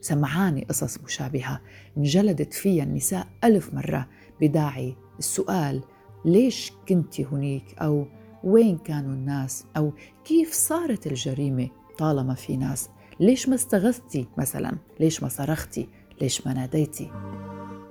سمعاني 0.00 0.64
قصص 0.64 1.00
مشابهة 1.04 1.60
انجلدت 1.96 2.54
فيها 2.54 2.84
النساء 2.84 3.26
ألف 3.44 3.74
مرة 3.74 4.08
بداعي 4.40 4.96
السؤال 5.18 5.82
ليش 6.24 6.72
كنت 6.88 7.20
هنيك؟ 7.20 7.78
أو 7.78 8.06
وين 8.44 8.78
كانوا 8.78 9.14
الناس؟ 9.14 9.66
أو 9.76 9.92
كيف 10.24 10.52
صارت 10.52 11.06
الجريمة؟ 11.06 11.68
طالما 11.98 12.34
في 12.34 12.56
ناس. 12.56 12.88
ليش 13.20 13.48
ما 13.48 13.54
استغثتي 13.54 14.28
مثلا؟ 14.38 14.76
ليش 15.00 15.22
ما 15.22 15.28
صرختي 15.28 15.88
ليش 16.20 16.46
ما 16.46 16.52
ناديتي 16.52 17.10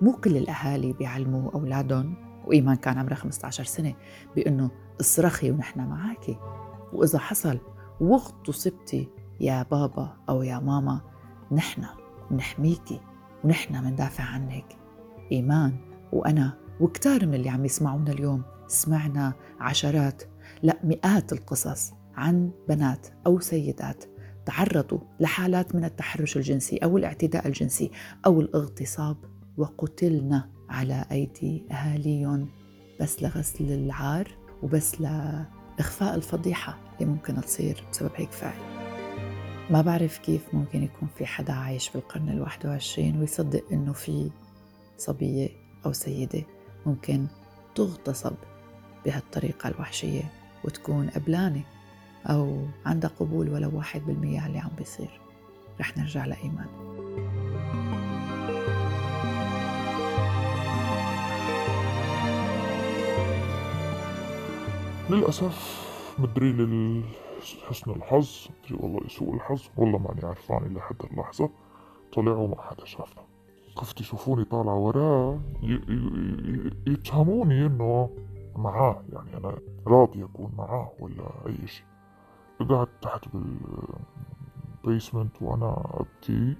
مو 0.02 0.14
كل 0.14 0.38
الأهالي 0.38 0.94
بيعلموا 0.94 1.52
أولادهم 1.52 2.14
وإيمان 2.46 2.76
كان 2.76 2.98
عمرها 2.98 3.16
15 3.16 3.64
سنة 3.64 3.94
بأنه 4.36 4.72
اصرخي 5.02 5.52
ونحن 5.52 5.80
معاكي 5.80 6.38
وإذا 6.94 7.20
حصل 7.20 7.60
وقت 8.02 8.52
صبتي 8.52 9.08
يا 9.40 9.66
بابا 9.72 10.18
أو 10.30 10.44
يا 10.44 10.60
ماما 10.60 11.02
نحن 11.52 11.86
نحميكي 12.32 13.02
ونحن 13.44 13.84
مندافع 13.84 14.24
عنك. 14.24 14.78
إيمان. 15.32 15.76
وأنا 16.14 16.58
وكتار 16.80 17.26
من 17.26 17.34
اللي 17.34 17.50
عم 17.50 17.66
يسمعونا 17.66 18.12
اليوم 18.12 18.44
سمعنا 18.68 19.34
عشرات 19.60 20.24
لا 20.64 20.80
مئات 20.84 21.34
القصص 21.34 21.94
عن 22.16 22.52
بنات 22.70 23.08
أو 23.28 23.40
سيدات 23.40 24.04
تعرضوا 24.50 25.00
لحالات 25.20 25.76
من 25.76 25.86
التحرش 25.86 26.38
الجنسي 26.38 26.78
أو 26.78 26.98
الاعتداء 26.98 27.48
الجنسي 27.48 27.92
أو 28.26 28.42
الاغتصاب 28.42 29.18
وقتلنا 29.58 30.50
على 30.70 31.06
أيدي 31.12 31.64
أهاليهم 31.72 32.50
بس 33.00 33.24
لغسل 33.24 33.72
العار 33.72 34.32
وبس 34.64 35.02
لإخفاء 35.02 36.16
الفضيحة 36.16 36.78
اللي 36.94 37.12
ممكن 37.12 37.42
تصير 37.42 37.84
بسبب 37.92 38.12
هيك 38.16 38.32
فعل. 38.32 38.60
ما 39.70 39.82
بعرف 39.82 40.18
كيف 40.18 40.54
ممكن 40.54 40.84
يكون 40.84 41.10
في 41.18 41.26
حدا 41.26 41.54
عايش 41.54 41.90
بالقرن 41.90 42.30
الواحد 42.30 42.66
وعشرين 42.66 43.20
ويصدق 43.20 43.64
إنه 43.72 43.94
في 43.94 44.32
صبية 44.98 45.50
أو 45.86 45.94
سيدة 45.94 46.44
ممكن 46.86 47.28
تغتصب 47.76 48.36
بهالطريقة 49.06 49.70
الوحشية 49.70 50.24
وتكون 50.64 51.10
قبلانة 51.10 51.64
أو 52.26 52.66
عندها 52.86 53.12
قبول 53.20 53.50
ولو 53.50 53.78
واحد 53.78 54.02
بالمية 54.02 54.40
على 54.40 54.48
اللي 54.48 54.60
عم 54.60 54.72
بيصير. 54.78 55.22
رح 55.80 55.98
نرجع 55.98 56.26
لإيمان. 56.26 56.68
للأسف 65.10 65.90
مدري 66.20 66.52
لل 66.52 67.04
حسن 67.70 67.92
الحظ. 67.92 68.48
مدري 68.64 68.78
والله 68.84 69.08
سوء 69.08 69.36
الحظ. 69.36 69.62
والله 69.78 69.98
ماني 69.98 70.26
عرفان 70.26 70.66
إلى 70.66 70.82
حد 70.82 70.96
اللحظة. 71.12 71.50
طلعوا 72.14 72.48
ما 72.48 72.62
حدا 72.62 72.86
شافنا. 72.86 73.24
كيف 73.80 74.02
يشوفوني 74.02 74.46
طالع 74.46 74.74
وراه 74.74 75.40
يتهموني 76.88 77.66
إنه 77.66 78.10
معاه. 78.56 79.04
يعني 79.14 79.38
أنا 79.38 79.58
راضي 79.88 80.24
أكون 80.24 80.52
معاه 80.58 80.92
ولا 81.00 81.24
أي 81.48 81.68
شيء. 81.68 81.86
قعدت 82.60 82.90
تحت 83.02 83.26
بالبيسمنت 84.84 85.42
وأنا 85.42 85.84
أبكي. 85.94 86.56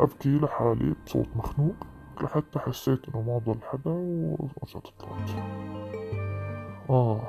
أبكي 0.00 0.38
لحالي 0.38 0.94
بصوت 1.06 1.28
مخنوق. 1.36 1.74
لحتى 2.20 2.58
حسيت 2.58 3.08
إنه 3.08 3.22
ما 3.22 3.38
ضل 3.38 3.62
حدا 3.62 3.90
ورجعت 3.90 4.88
طلعت. 4.98 5.30
آه. 6.90 7.20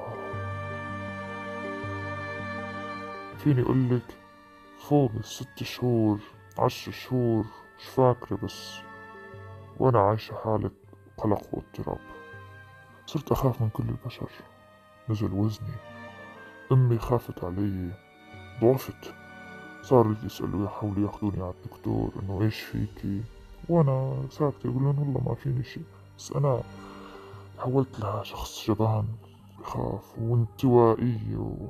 فيني 3.38 3.62
أقولك 3.62 4.18
فوق 4.80 5.12
الست 5.12 5.64
شهور 5.64 6.20
عشر 6.60 6.92
شهور 6.92 7.46
مش 7.80 7.86
فاكرة 7.86 8.36
بس 8.36 8.78
وأنا 9.80 10.00
عايشة 10.00 10.36
حالة 10.36 10.72
قلق 11.18 11.42
واضطراب. 11.54 12.00
صرت 13.06 13.32
أخاف 13.32 13.62
من 13.62 13.70
كل 13.70 13.84
البشر. 13.84 14.30
نزل 15.10 15.34
وزني. 15.34 15.76
أمي 16.72 17.00
خافت 17.00 17.44
علي. 17.44 18.05
ضعفت 18.62 19.14
صار 19.82 20.16
يسألوا 20.24 20.66
يحاولوا 20.66 21.04
ياخذوني 21.06 21.42
على 21.44 21.54
الدكتور 21.64 22.12
إنه 22.24 22.42
إيش 22.42 22.60
فيكي 22.60 23.22
وأنا 23.70 24.16
ساكتة 24.32 24.70
أقول 24.70 24.84
لهم 24.84 25.00
والله 25.00 25.30
ما 25.30 25.36
فيني 25.36 25.64
شي 25.64 25.82
بس 26.18 26.32
أنا 26.32 26.62
تحولت 27.58 28.00
لشخص 28.00 28.68
جبان 28.72 29.06
بخاف 29.60 30.20
وانطوائي 30.20 31.36
و... 31.36 31.68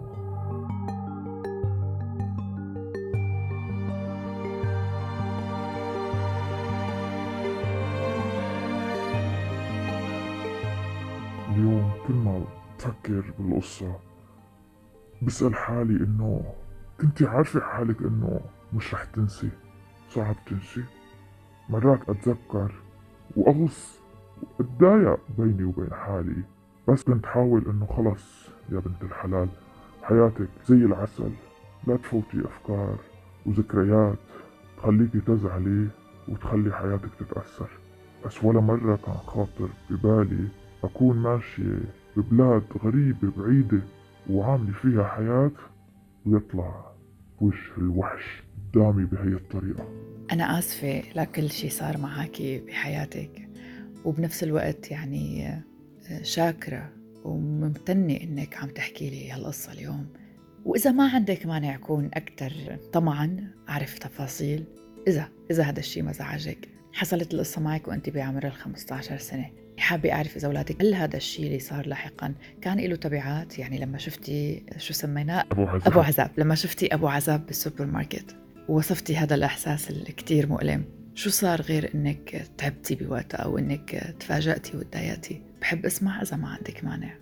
اليوم 11.49 11.91
كل 12.07 12.13
ما 12.13 12.41
بفكر 12.79 13.33
بالقصة 13.39 13.95
بسأل 15.21 15.55
حالي 15.55 16.03
إنه 16.03 16.53
كنتي 17.01 17.25
عارفة 17.25 17.59
حالك 17.59 18.01
إنه 18.01 18.39
مش 18.73 18.93
رح 18.93 19.03
تنسي 19.03 19.49
صعب 20.09 20.35
تنسي. 20.45 20.83
مرات 21.69 22.09
أتذكر 22.09 22.71
وأغص 23.35 23.99
وأتضايق 24.59 25.19
بيني 25.37 25.63
وبين 25.63 25.93
حالي. 25.93 26.43
بس 26.87 27.03
كنت 27.03 27.25
حاول 27.25 27.65
إنه 27.69 27.85
خلص 27.85 28.49
يا 28.69 28.79
بنت 28.79 29.03
الحلال 29.03 29.49
حياتك 30.03 30.47
زي 30.65 30.75
العسل. 30.75 31.31
لا 31.87 31.97
تفوتي 31.97 32.45
أفكار 32.45 32.97
وذكريات 33.45 34.19
تخليكي 34.77 35.19
تزعلي 35.19 35.87
وتخلي 36.27 36.73
حياتك 36.73 37.09
تتأثر. 37.19 37.69
بس 38.25 38.43
ولا 38.43 38.59
مرة 38.59 38.95
كان 39.05 39.15
خاطر 39.15 39.69
ببالي 39.89 40.47
أكون 40.83 41.17
ماشية 41.17 41.79
ببلاد 42.17 42.63
غريبة 42.83 43.31
بعيدة 43.37 43.81
وعاملة 44.29 44.73
فيها 44.73 45.03
حياة 45.03 45.51
ويطلع 46.25 46.95
وش 47.41 47.71
الوحش 47.77 48.43
قدامي 48.73 49.05
بهي 49.05 49.33
الطريقة. 49.33 49.89
أنا 50.31 50.59
آسفة 50.59 51.03
لكل 51.15 51.49
شي 51.49 51.69
صار 51.69 51.97
معاكي 51.97 52.59
بحياتك 52.59 53.49
وبنفس 54.05 54.43
الوقت 54.43 54.91
يعني 54.91 55.47
آه، 55.47 56.21
شاكرة 56.21 56.91
وممتنة 57.23 58.13
إنك 58.13 58.57
عم 58.57 58.69
تحكي 58.69 59.09
لي 59.09 59.31
هالقصة 59.31 59.73
اليوم. 59.73 60.07
وإذا 60.65 60.91
ما 60.91 61.09
عندك 61.09 61.45
مانع 61.45 61.75
أكون 61.75 62.09
أكثر 62.13 62.77
طمعا 62.93 63.51
أعرف 63.69 63.99
تفاصيل. 63.99 64.63
إذا 65.07 65.29
إذا 65.51 65.63
هذا 65.63 65.79
الشيء 65.79 66.03
ما 66.03 66.11
زعجك. 66.11 66.69
حصلت 66.93 67.33
القصة 67.33 67.61
معك 67.61 67.87
وأنت 67.87 68.09
بعمر 68.09 68.47
ال 68.47 68.53
15 68.53 69.17
سنة. 69.17 69.64
حابة 69.77 70.13
أعرف 70.13 70.37
إذا 70.37 70.47
أولادك 70.47 70.81
هل 70.81 70.93
هذا 70.93 71.17
الشيء 71.17 71.47
اللي 71.47 71.59
صار 71.59 71.87
لاحقا 71.87 72.33
كان 72.61 72.79
له 72.79 72.95
تبعات؟ 72.95 73.59
يعني 73.59 73.79
لما 73.79 73.97
شفتي 73.97 74.63
شو 74.77 74.93
سميناه؟ 74.93 75.45
أبو 75.51 75.63
عذاب. 75.65 75.87
أبو 75.87 75.99
عذاب. 75.99 76.31
لما 76.37 76.55
شفتي 76.55 76.93
أبو 76.93 77.07
عذاب 77.07 77.45
بالسوبر 77.45 77.85
ماركت 77.85 78.35
ووصفتي 78.69 79.17
هذا 79.17 79.35
الإحساس 79.35 79.91
الكتير 79.91 80.47
مؤلم 80.47 80.85
شو 81.15 81.29
صار 81.29 81.61
غير 81.61 81.91
إنك 81.95 82.47
تعبتي 82.57 82.95
بوقتها 82.95 83.37
أو 83.37 83.57
إنك 83.57 84.15
تفاجأتي 84.19 84.77
وتضايقتي؟ 84.77 85.41
بحب 85.61 85.85
أسمع 85.85 86.21
إذا 86.21 86.37
ما 86.37 86.47
عندك 86.47 86.83
مانع. 86.83 87.13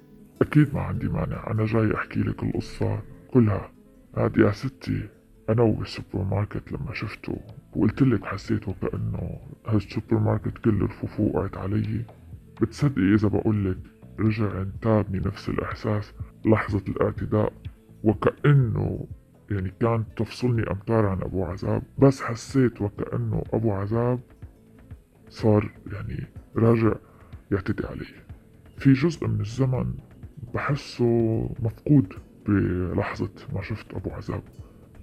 أكيد 0.42 0.74
ما 0.74 0.82
عندي 0.82 1.08
مانع. 1.08 1.52
أنا 1.52 1.66
جاي 1.66 1.96
أحكي 1.96 2.20
لك 2.20 2.44
القصة 2.44 3.02
كلها. 3.32 3.72
هادي 4.18 4.42
يا 4.42 4.52
ستي. 4.52 5.10
أنا 5.50 5.64
بالسوبر 5.64 6.24
ماركت 6.24 6.72
لما 6.72 6.94
شفته 6.94 7.38
وقلت 7.76 8.02
لك 8.02 8.26
حسيت 8.26 8.68
وكأنه 8.68 9.40
هالسوبر 9.68 10.20
ماركت 10.20 10.58
كل 10.58 10.82
رفوفه 10.82 11.24
وقعت 11.24 11.58
علي. 11.58 12.06
بتصدقي 12.62 13.14
إذا 13.14 13.28
بقولك 13.28 13.78
رجع 14.20 14.62
انتابني 14.62 15.20
نفس 15.20 15.50
الإحساس 15.50 16.14
لحظة 16.46 16.84
الاعتداء 16.88 17.54
وكأنه 18.04 19.08
يعني 19.52 19.74
كانت 19.80 20.08
تفصلني 20.18 20.72
أمتار 20.72 21.06
عن 21.06 21.22
أبو 21.22 21.46
عذاب 21.46 21.84
بس 22.00 22.22
حسيت 22.22 22.82
وكأنه 22.82 23.44
أبو 23.54 23.72
عذاب 23.72 24.20
صار 25.30 25.72
يعني 25.94 26.28
راجع 26.56 26.94
يعتدي 27.52 27.88
علي. 27.88 28.06
في 28.78 28.94
جزء 28.94 29.28
من 29.28 29.42
الزمن 29.42 29.94
بحسه 30.54 31.06
مفقود 31.60 32.14
بلحظة 32.48 33.32
ما 33.54 33.62
شفت 33.62 33.94
أبو 33.94 34.10
عذاب. 34.10 34.44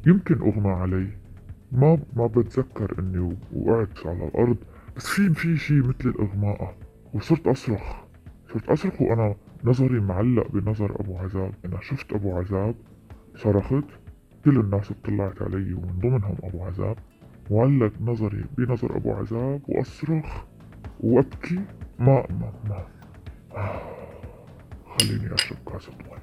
يمكن 0.06 0.34
أغمى 0.34 0.70
علي. 0.70 1.08
ما 1.72 1.98
ما 2.16 2.26
بتذكر 2.26 2.98
إني 2.98 3.36
وقعت 3.52 4.06
على 4.06 4.24
الأرض 4.28 4.56
بس 4.96 5.06
في 5.06 5.34
في 5.34 5.56
شي 5.56 5.74
مثل 5.80 6.08
الإغماء. 6.08 6.76
وصرت 7.14 7.46
أصرخ. 7.46 8.04
صرت 8.52 8.68
أصرخ 8.68 9.02
وأنا 9.02 9.34
نظري 9.64 10.00
معلق 10.00 10.52
بنظر 10.52 11.00
أبو 11.00 11.18
عذاب. 11.18 11.54
أنا 11.64 11.80
شفت 11.80 12.12
أبو 12.12 12.36
عذاب 12.36 12.74
صرخت. 13.36 13.84
كل 14.44 14.58
الناس 14.60 14.90
اطلعت 14.90 15.42
علي 15.42 15.74
ومن 15.74 15.98
ضمنهم 15.98 16.36
أبو 16.42 16.64
عذاب. 16.64 16.96
وعلق 17.50 17.92
نظري 18.00 18.44
بنظر 18.58 18.96
أبو 18.96 19.12
عذاب 19.12 19.60
وأصرخ 19.68 20.44
وأبكي. 21.00 21.60
ما 21.98 22.26
ما 22.30 22.52
ما. 22.68 22.86
خليني 24.98 25.34
أشرب 25.34 25.58
كاسة 25.72 25.92
مي 25.92 26.20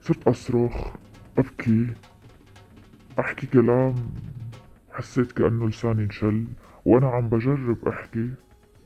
صرت 0.00 0.28
أصرخ 0.28 0.94
أبكي. 1.38 1.86
أحكي 3.20 3.46
كلام 3.46 3.94
حسيت 4.92 5.32
كأنه 5.32 5.68
لساني 5.68 6.02
انشل 6.02 6.44
وأنا 6.84 7.06
عم 7.08 7.28
بجرب 7.28 7.88
أحكي 7.88 8.30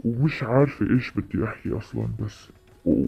ومش 0.05 0.43
عارفة 0.43 0.91
إيش 0.91 1.11
بدي 1.11 1.45
أحكي 1.45 1.73
أصلا 1.73 2.09
بس 2.21 2.49
و... 2.85 3.05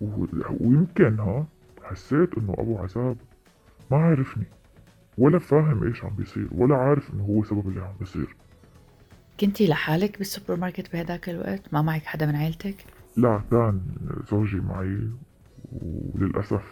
و... 0.00 0.26
ويمكن 0.60 1.18
ها 1.18 1.46
حسيت 1.82 2.38
إنه 2.38 2.54
أبو 2.58 2.78
عذاب 2.78 3.16
ما 3.90 3.96
عارفني 3.96 4.44
ولا 5.18 5.38
فاهم 5.38 5.84
إيش 5.84 6.04
عم 6.04 6.10
بيصير 6.10 6.48
ولا 6.52 6.76
عارف 6.76 7.14
إنه 7.14 7.24
هو 7.24 7.44
سبب 7.44 7.68
اللي 7.68 7.80
عم 7.80 7.94
بيصير. 8.00 8.36
كنتي 9.40 9.66
لحالك 9.68 10.18
بالسوبر 10.18 10.60
ماركت 10.60 10.92
بهداك 10.92 11.28
الوقت؟ 11.28 11.74
ما 11.74 11.82
معك 11.82 12.02
حدا 12.02 12.26
من 12.26 12.36
عيلتك؟ 12.36 12.84
لا 13.16 13.40
كان 13.50 13.80
زوجي 14.30 14.60
معي 14.60 14.98
وللأسف 15.72 16.62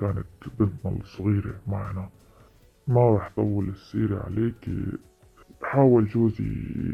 كانت 0.00 0.26
بنتنا 0.58 0.92
الصغيرة 1.00 1.54
معنا. 1.66 2.08
ما 2.88 3.16
رح 3.16 3.30
طول 3.36 3.68
السيرة 3.68 4.22
عليك. 4.22 4.70
حاول 5.62 6.06
جوزي 6.06 6.52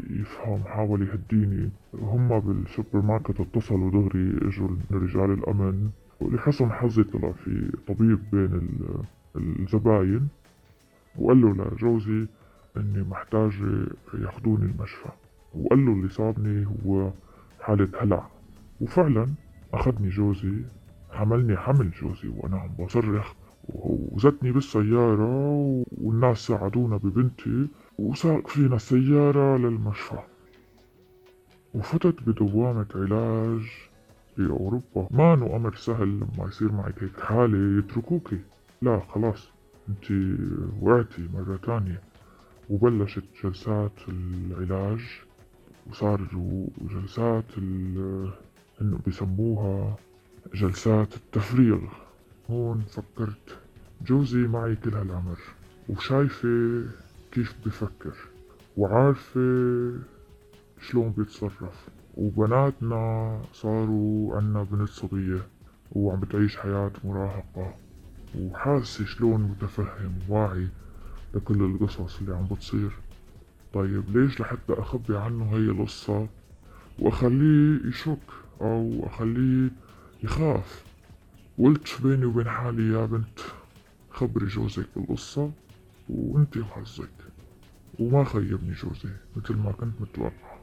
يفهم 0.09 0.63
حاول 0.63 1.01
يهديني. 1.01 1.69
هم 1.93 2.39
بالسوبر 2.39 3.01
ماركت 3.01 3.39
اتصلوا 3.39 3.91
دغري 3.91 4.37
اجوا 4.47 4.69
رجال 4.91 5.31
الأمن. 5.31 5.89
ولحسن 6.21 6.71
حظي 6.71 7.03
طلع 7.03 7.31
في 7.31 7.71
طبيب 7.87 8.19
بين 8.31 8.69
الزباين 9.35 10.27
وقال 11.15 11.41
له 11.41 11.53
لجوزي 11.53 12.27
إني 12.77 13.03
محتاج 13.03 13.53
ياخدوني 14.13 14.65
المشفى. 14.65 15.09
وقال 15.53 15.85
له 15.85 15.91
اللي 15.91 16.09
صابني 16.09 16.67
هو 16.85 17.11
حالة 17.61 17.89
هلع. 18.01 18.27
وفعلا 18.81 19.27
أخذني 19.73 20.09
جوزي 20.09 20.53
حملني 21.11 21.57
حمل 21.57 21.91
جوزي 21.91 22.27
وأنا 22.27 22.57
عم 22.57 22.85
بصرخ 22.85 23.33
وزتني 23.73 24.51
بالسيارة 24.51 25.83
والناس 25.91 26.37
ساعدونا 26.47 26.97
ببنتي 26.97 27.67
وساق 27.99 28.47
فينا 28.47 28.75
السيارة 28.75 29.57
للمشفى. 29.57 30.19
وفتت 31.73 32.15
بدوامة 32.27 32.85
علاج 32.95 33.61
في 34.35 34.49
أوروبا. 34.49 35.07
ما 35.11 35.33
إنه 35.33 35.55
أمر 35.55 35.75
سهل 35.75 36.07
لما 36.07 36.47
يصير 36.47 36.71
معك 36.71 37.03
هيك 37.03 37.19
حالة 37.19 37.79
يتركوكي. 37.79 38.39
لا 38.81 38.99
خلاص. 38.99 39.49
انت 39.89 40.11
وقعتي 40.81 41.29
مرة 41.33 41.59
تانية 41.63 42.01
وبلشت 42.69 43.23
جلسات 43.43 43.91
العلاج. 44.07 45.01
وصاروا 45.89 46.67
جلسات 46.81 47.45
إنه 48.81 48.99
بسموها 49.07 49.95
جلسات 50.53 51.15
التفريغ. 51.15 51.79
هون 52.49 52.81
فكرت. 52.81 53.57
جوزي 54.05 54.37
معي 54.47 54.75
كل 54.75 54.93
هالعمر 54.93 55.39
وشايفة 55.89 56.83
كيف 57.31 57.55
بفكر 57.65 58.13
وعارفة 58.77 59.39
شلون 60.81 61.09
بيتصرف. 61.17 61.87
وبناتنا 62.17 63.41
صاروا 63.53 64.37
عنا 64.37 64.63
بنت 64.63 64.89
صبية 64.89 65.47
وعم 65.91 66.19
بتعيش 66.19 66.57
حياة 66.57 66.91
مراهقة. 67.03 67.73
وحاسة 68.39 69.05
شلون 69.05 69.41
متفهم 69.41 70.13
واعي 70.29 70.67
لكل 71.33 71.61
القصص 71.63 72.19
اللي 72.19 72.35
عم 72.35 72.45
بتصير. 72.45 72.91
طيب 73.73 74.17
ليش 74.17 74.41
لحتى 74.41 74.73
أخبي 74.73 75.17
عنه 75.17 75.49
هي 75.51 75.57
القصة؟ 75.71 76.27
وأخليه 76.99 77.87
يشك 77.87 78.17
أو 78.61 79.01
أخليه 79.03 79.69
يخاف. 80.23 80.85
قلت 81.59 82.01
بيني 82.03 82.25
وبين 82.25 82.49
حالي 82.49 82.93
يا 82.93 83.05
بنت 83.05 83.39
خبري 84.11 84.45
جوزك 84.45 84.85
بالقصة 84.95 85.51
وانتي 86.09 86.59
وحظك. 86.59 87.09
وما 87.99 88.23
خيبني 88.23 88.73
جوزي 88.73 89.09
مثل 89.35 89.55
ما 89.55 89.71
كنت 89.71 90.01
متوقع. 90.01 90.55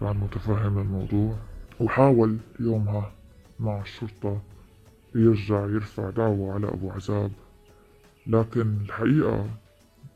كان 0.00 0.16
متفهم 0.16 0.78
الموضوع 0.78 1.36
وحاول 1.80 2.36
يومها 2.60 3.12
مع 3.60 3.80
الشرطة 3.80 4.42
يرجع 5.14 5.60
يرفع 5.60 6.10
دعوة 6.10 6.54
على 6.54 6.68
أبو 6.68 6.90
عزاب 6.90 7.32
لكن 8.26 8.76
الحقيقة 8.80 9.50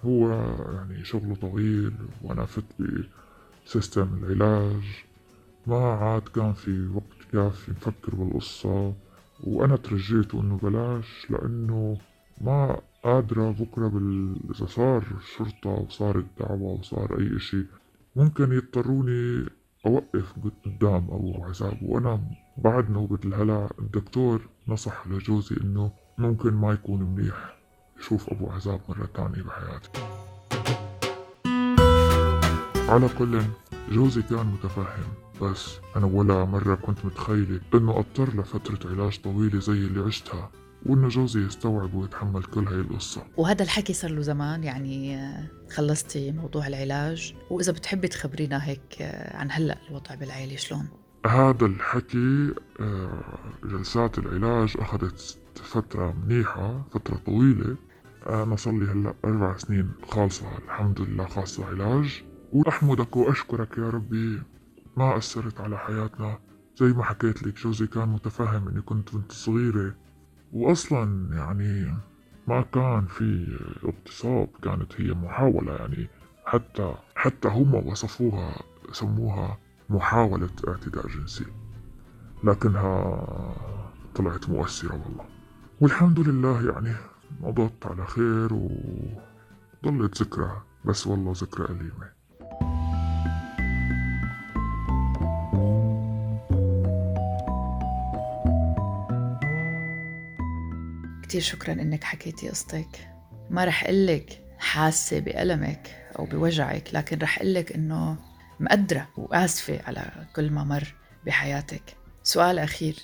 هو 0.05 0.31
يعني 0.75 1.05
شغله 1.05 1.35
طويل 1.35 1.93
وأنا 2.23 2.45
فت 2.45 2.65
بسيستم 3.67 4.09
العلاج. 4.23 5.05
ما 5.67 5.77
عاد 5.77 6.23
كان 6.23 6.53
في 6.53 6.89
وقت 6.95 7.33
كافي 7.33 7.71
نفكر 7.71 8.15
بالقصة. 8.15 8.95
وأنا 9.41 9.77
ترجيت 9.77 10.35
إنه 10.35 10.57
بلاش 10.57 11.27
لأنه 11.31 11.99
ما 12.41 12.81
قادرة 13.05 13.51
بكرة 13.51 13.89
بال... 13.89 14.37
إذا 14.55 14.67
صار 14.67 15.05
الشرطة 15.17 15.71
وصارت 15.71 16.25
دعوة 16.41 16.73
وصار 16.73 17.19
أي 17.19 17.37
إشي 17.37 17.67
ممكن 18.17 18.53
يضطروني 18.53 19.47
أوقف 19.87 20.35
قدام 20.65 21.07
أبو 21.11 21.45
عذاب 21.45 21.83
وأنا 21.83 22.21
بعد 22.59 22.91
نوبة 22.91 23.19
الهلع 23.25 23.71
الدكتور 23.79 24.49
نصح 24.69 25.07
لجوزي 25.07 25.57
إنه 25.57 25.91
ممكن 26.19 26.55
ما 26.55 26.73
يكون 26.73 27.03
منيح 27.03 27.57
يشوف 27.99 28.31
أبو 28.31 28.51
عذاب 28.51 28.81
مرة 28.89 29.09
تانية 29.15 29.43
بحياته 29.43 29.91
على 32.89 33.09
كل 33.19 33.41
جوزي 33.91 34.23
كان 34.23 34.47
متفهم. 34.47 35.24
بس 35.43 35.79
أنا 35.97 36.07
ولا 36.07 36.45
مرة 36.45 36.75
كنت 36.75 37.05
متخيلة 37.05 37.61
إنه 37.75 37.99
أضطر 37.99 38.41
لفترة 38.41 38.91
علاج 38.91 39.21
طويلة 39.21 39.61
زي 39.61 39.73
اللي 39.73 40.01
عشتها 40.01 40.51
وإنه 40.87 41.09
جوزي 41.09 41.41
يستوعب 41.47 41.95
ويتحمل 41.95 42.45
كل 42.45 42.69
هاي 42.69 42.81
القصة. 42.81 43.23
وهذا 43.37 43.63
الحكي 43.63 43.93
صار 43.93 44.11
له 44.11 44.23
زمان 44.23 44.65
يعني 44.65 45.21
خلصتي 45.71 46.33
موضوع 46.33 46.67
العلاج. 46.67 47.35
وإذا 47.51 47.73
بتحبي 47.73 48.09
تخبرينا 48.09 48.65
هيك 48.69 48.97
عن 49.35 49.49
هلأ 49.51 49.79
الوضع 49.89 50.15
بالعائلة 50.15 50.57
شلون؟ 50.57 50.89
هذا 51.27 51.67
الحكي 51.67 52.55
آه، 52.81 53.25
جلسات 53.65 54.19
العلاج 54.19 54.75
أخذت 54.79 55.39
فترة 55.55 56.15
منيحة 56.27 56.85
فترة 56.93 57.17
طويلة. 57.17 57.77
أنا 58.27 58.57
صار 58.57 58.75
لي 58.75 58.85
هلأ 58.85 59.15
أربع 59.25 59.57
سنين 59.57 59.91
خالصة 60.09 60.59
الحمد 60.65 61.01
لله 61.01 61.27
خاصة 61.27 61.67
علاج. 61.67 62.23
وأحمدك 62.53 63.17
وأشكرك 63.17 63.79
يا 63.79 63.91
ربي. 63.91 64.43
ما 64.97 65.17
أثرت 65.17 65.61
على 65.61 65.79
حياتنا 65.79 66.39
زي 66.77 66.87
ما 66.87 67.05
حكيت 67.05 67.43
لك 67.43 67.57
جوزي 67.59 67.87
كان 67.87 68.09
متفهم 68.09 68.69
إني 68.69 68.81
كنت 68.81 69.15
بنت 69.15 69.33
صغيرة. 69.33 69.95
وأصلا 70.53 71.37
يعني 71.37 71.95
ما 72.49 72.63
كان 72.63 73.07
في 73.07 73.59
اغتصاب 73.85 74.49
كانت 74.63 75.01
هي 75.01 75.15
محاولة 75.15 75.73
يعني 75.73 76.09
حتى 76.47 76.95
حتى 77.17 77.49
هم 77.49 77.75
وصفوها 77.75 78.63
سموها 78.93 79.59
محاولة 79.89 80.51
اعتداء 80.69 81.07
جنسي. 81.07 81.47
لكنها 82.45 83.27
طلعت 84.15 84.49
مؤثرة 84.49 84.93
والله. 84.93 85.25
والحمد 85.81 86.21
لله 86.21 86.71
يعني 86.73 86.97
مضت 87.41 87.87
على 87.87 88.07
خير 88.07 88.53
وظلت 88.53 90.23
ذكرى 90.23 90.63
بس 90.85 91.07
والله 91.07 91.33
ذكرى 91.37 91.67
أليمة. 91.75 92.14
كتير 101.35 101.43
شكرا 101.43 101.73
إنك 101.73 102.05
حكيتي 102.05 102.49
قصتك. 102.49 103.09
ما 103.51 103.65
رح 103.65 103.87
قلك 103.87 104.41
حاسة 104.59 105.19
بألمك 105.19 106.09
أو 106.19 106.25
بوجعك 106.25 106.89
لكن 106.93 107.19
رح 107.19 107.43
لك 107.43 107.73
إنه 107.73 108.17
مقدرة 108.61 109.09
وآسفة 109.17 109.81
على 109.87 110.11
كل 110.37 110.51
ما 110.51 110.65
مر 110.65 110.95
بحياتك. 111.27 111.83
سؤال 112.23 112.59
أخير. 112.59 112.97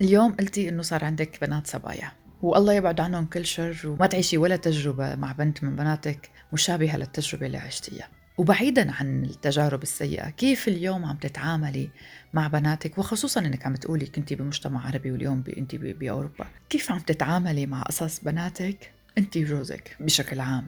اليوم 0.00 0.32
قلتي 0.32 0.68
إنه 0.68 0.82
صار 0.82 1.04
عندك 1.04 1.38
بنات 1.40 1.66
صبايا 1.66 2.12
والله 2.42 2.72
يبعد 2.72 3.00
عنهم 3.00 3.26
كل 3.26 3.46
شر 3.46 3.80
وما 3.84 4.06
تعيشي 4.06 4.38
ولا 4.38 4.56
تجربة 4.56 5.14
مع 5.14 5.32
بنت 5.32 5.64
من 5.64 5.76
بناتك 5.76 6.30
مشابهة 6.52 6.96
للتجربة 6.96 7.46
اللي 7.46 7.58
عشتيها. 7.58 8.08
وبعيدا 8.38 8.92
عن 8.92 9.24
التجارب 9.24 9.82
السيئة 9.82 10.30
كيف 10.30 10.68
اليوم 10.68 11.04
عم 11.04 11.16
تتعاملي 11.16 11.90
مع 12.34 12.46
بناتك؟ 12.46 12.98
وخصوصا 12.98 13.40
إنك 13.40 13.66
عم 13.66 13.74
تقولي 13.74 14.06
كنتي 14.06 14.34
بمجتمع 14.34 14.86
عربي 14.86 15.12
واليوم 15.12 15.44
انت 15.58 15.74
بأوروبا. 15.74 16.46
كيف 16.70 16.92
عم 16.92 16.98
تتعاملي 16.98 17.66
مع 17.66 17.82
قصص 17.82 18.24
بناتك؟ 18.24 18.92
أنت 19.18 19.36
وجوزك 19.36 19.96
بشكل 20.00 20.40
عام. 20.40 20.66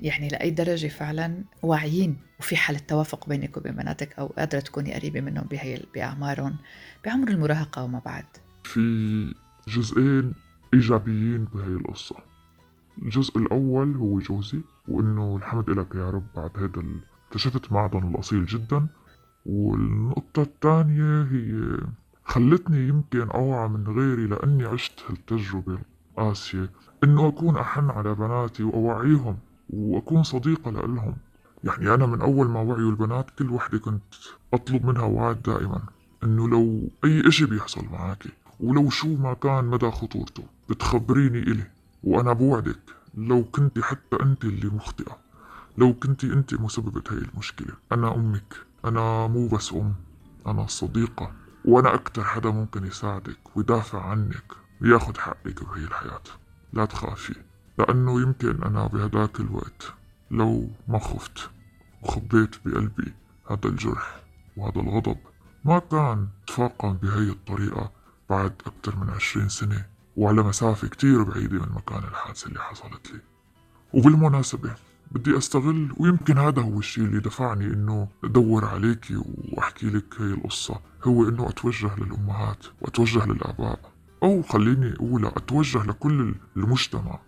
يعني 0.00 0.28
لأي 0.28 0.50
درجة 0.50 0.88
فعلا 0.88 1.44
واعيين 1.62 2.16
وفي 2.38 2.56
حالة 2.56 2.78
توافق 2.78 3.28
بينك 3.28 3.56
وبين 3.56 3.72
بناتك 3.72 4.18
أو 4.18 4.26
قادرة 4.26 4.60
تكوني 4.60 4.94
قريبة 4.94 5.20
منهم 5.20 5.44
بهي 5.50 5.82
بأعمارهم 5.94 6.56
بعمر 7.04 7.28
المراهقة 7.28 7.84
وما 7.84 7.98
بعد. 7.98 8.24
في 8.64 9.34
جزئين 9.68 10.32
إيجابيين 10.74 11.44
بهي 11.44 11.66
القصة. 11.66 12.16
الجزء 13.02 13.38
الأول 13.38 13.96
هو 13.96 14.18
جوزي 14.18 14.60
وإنه 14.88 15.36
الحمد 15.36 15.70
لك 15.70 15.94
يا 15.94 16.10
رب 16.10 16.26
بعد 16.36 16.50
هذا 16.56 16.82
اكتشفت 17.30 17.72
معدن 17.72 18.08
الأصيل 18.14 18.46
جدا 18.46 18.86
والنقطة 19.46 20.42
الثانية 20.42 21.22
هي 21.22 21.78
خلتني 22.24 22.88
يمكن 22.88 23.30
أوعى 23.30 23.68
من 23.68 23.88
غيري 23.88 24.26
لأني 24.26 24.64
عشت 24.64 25.00
هالتجربة 25.08 25.78
القاسية 26.18 26.70
إنه 27.04 27.28
أكون 27.28 27.56
أحن 27.56 27.90
على 27.90 28.14
بناتي 28.14 28.62
وأوعيهم 28.62 29.38
وأكون 29.70 30.22
صديقة 30.22 30.70
لهم 30.70 31.16
يعني 31.64 31.94
أنا 31.94 32.06
من 32.06 32.20
أول 32.20 32.48
ما 32.48 32.60
وعيوا 32.60 32.90
البنات 32.90 33.30
كل 33.30 33.50
وحدة 33.50 33.78
كنت 33.78 34.02
أطلب 34.54 34.86
منها 34.86 35.02
وعد 35.04 35.42
دائما. 35.42 35.80
إنه 36.24 36.48
لو 36.48 36.88
أي 37.04 37.28
إشي 37.28 37.46
بيحصل 37.46 37.84
معاكي 37.92 38.28
ولو 38.60 38.90
شو 38.90 39.16
ما 39.16 39.34
كان 39.34 39.64
مدى 39.64 39.90
خطورته 39.90 40.42
بتخبريني 40.70 41.38
إلي 41.38 41.64
وأنا 42.04 42.32
بوعدك 42.32 42.80
لو 43.14 43.44
كنت 43.44 43.78
حتى 43.78 44.16
أنت 44.22 44.44
اللي 44.44 44.66
مخطئة. 44.68 45.29
لو 45.80 45.94
كنت 45.94 46.24
أنت 46.24 46.54
مسببة 46.54 47.02
هاي 47.10 47.18
المشكلة. 47.18 47.74
أنا 47.92 48.14
أمك. 48.14 48.54
أنا 48.84 49.26
مو 49.26 49.48
بس 49.48 49.72
أم. 49.72 49.94
أنا 50.46 50.66
صديقة. 50.66 51.32
وأنا 51.64 51.94
أكتر 51.94 52.24
حدا 52.24 52.50
ممكن 52.50 52.86
يساعدك 52.86 53.56
ويدافع 53.56 54.02
عنك 54.02 54.52
وياخد 54.82 55.16
حقك 55.16 55.64
بهي 55.64 55.84
الحياة. 55.84 56.22
لا 56.72 56.84
تخافي 56.84 57.34
لأنه 57.78 58.20
يمكن 58.20 58.62
أنا 58.62 58.86
بهداك 58.86 59.40
الوقت 59.40 59.94
لو 60.30 60.70
ما 60.88 60.98
خفت 60.98 61.50
وخبيت 62.02 62.56
بقلبي 62.64 63.12
هذا 63.50 63.68
الجرح 63.68 64.20
وهذا 64.56 64.80
الغضب. 64.80 65.18
ما 65.64 65.78
كان 65.78 66.28
تفاقم 66.46 66.92
بهي 66.92 67.30
الطريقة 67.30 67.92
بعد 68.30 68.52
أكثر 68.66 68.96
من 68.96 69.10
عشرين 69.10 69.48
سنة 69.48 69.86
وعلى 70.16 70.42
مسافة 70.42 70.88
كتير 70.88 71.22
بعيدة 71.22 71.58
من 71.58 71.72
مكان 71.74 72.04
الحادثة 72.04 72.48
اللي 72.48 72.60
حصلت 72.60 73.12
لي. 73.12 73.20
وبالمناسبة 73.92 74.74
بدي 75.10 75.36
أستغل 75.36 75.92
ويمكن 75.96 76.38
هذا 76.38 76.62
هو 76.62 76.78
الشيء 76.78 77.04
اللي 77.04 77.20
دفعني 77.20 77.64
إنه 77.66 78.08
أدور 78.24 78.64
عليكي 78.64 79.22
وأحكي 79.52 79.86
لك 79.86 80.20
هي 80.20 80.34
القصة. 80.34 80.80
هو 81.04 81.28
إنه 81.28 81.48
أتوجه 81.48 81.90
للأمهات 81.98 82.66
وأتوجه 82.80 83.26
للآباء 83.26 83.80
أو 84.22 84.42
خليني 84.42 84.94
أقول 84.94 85.26
أتوجه 85.26 85.82
لكل 85.82 86.34
المجتمع. 86.56 87.18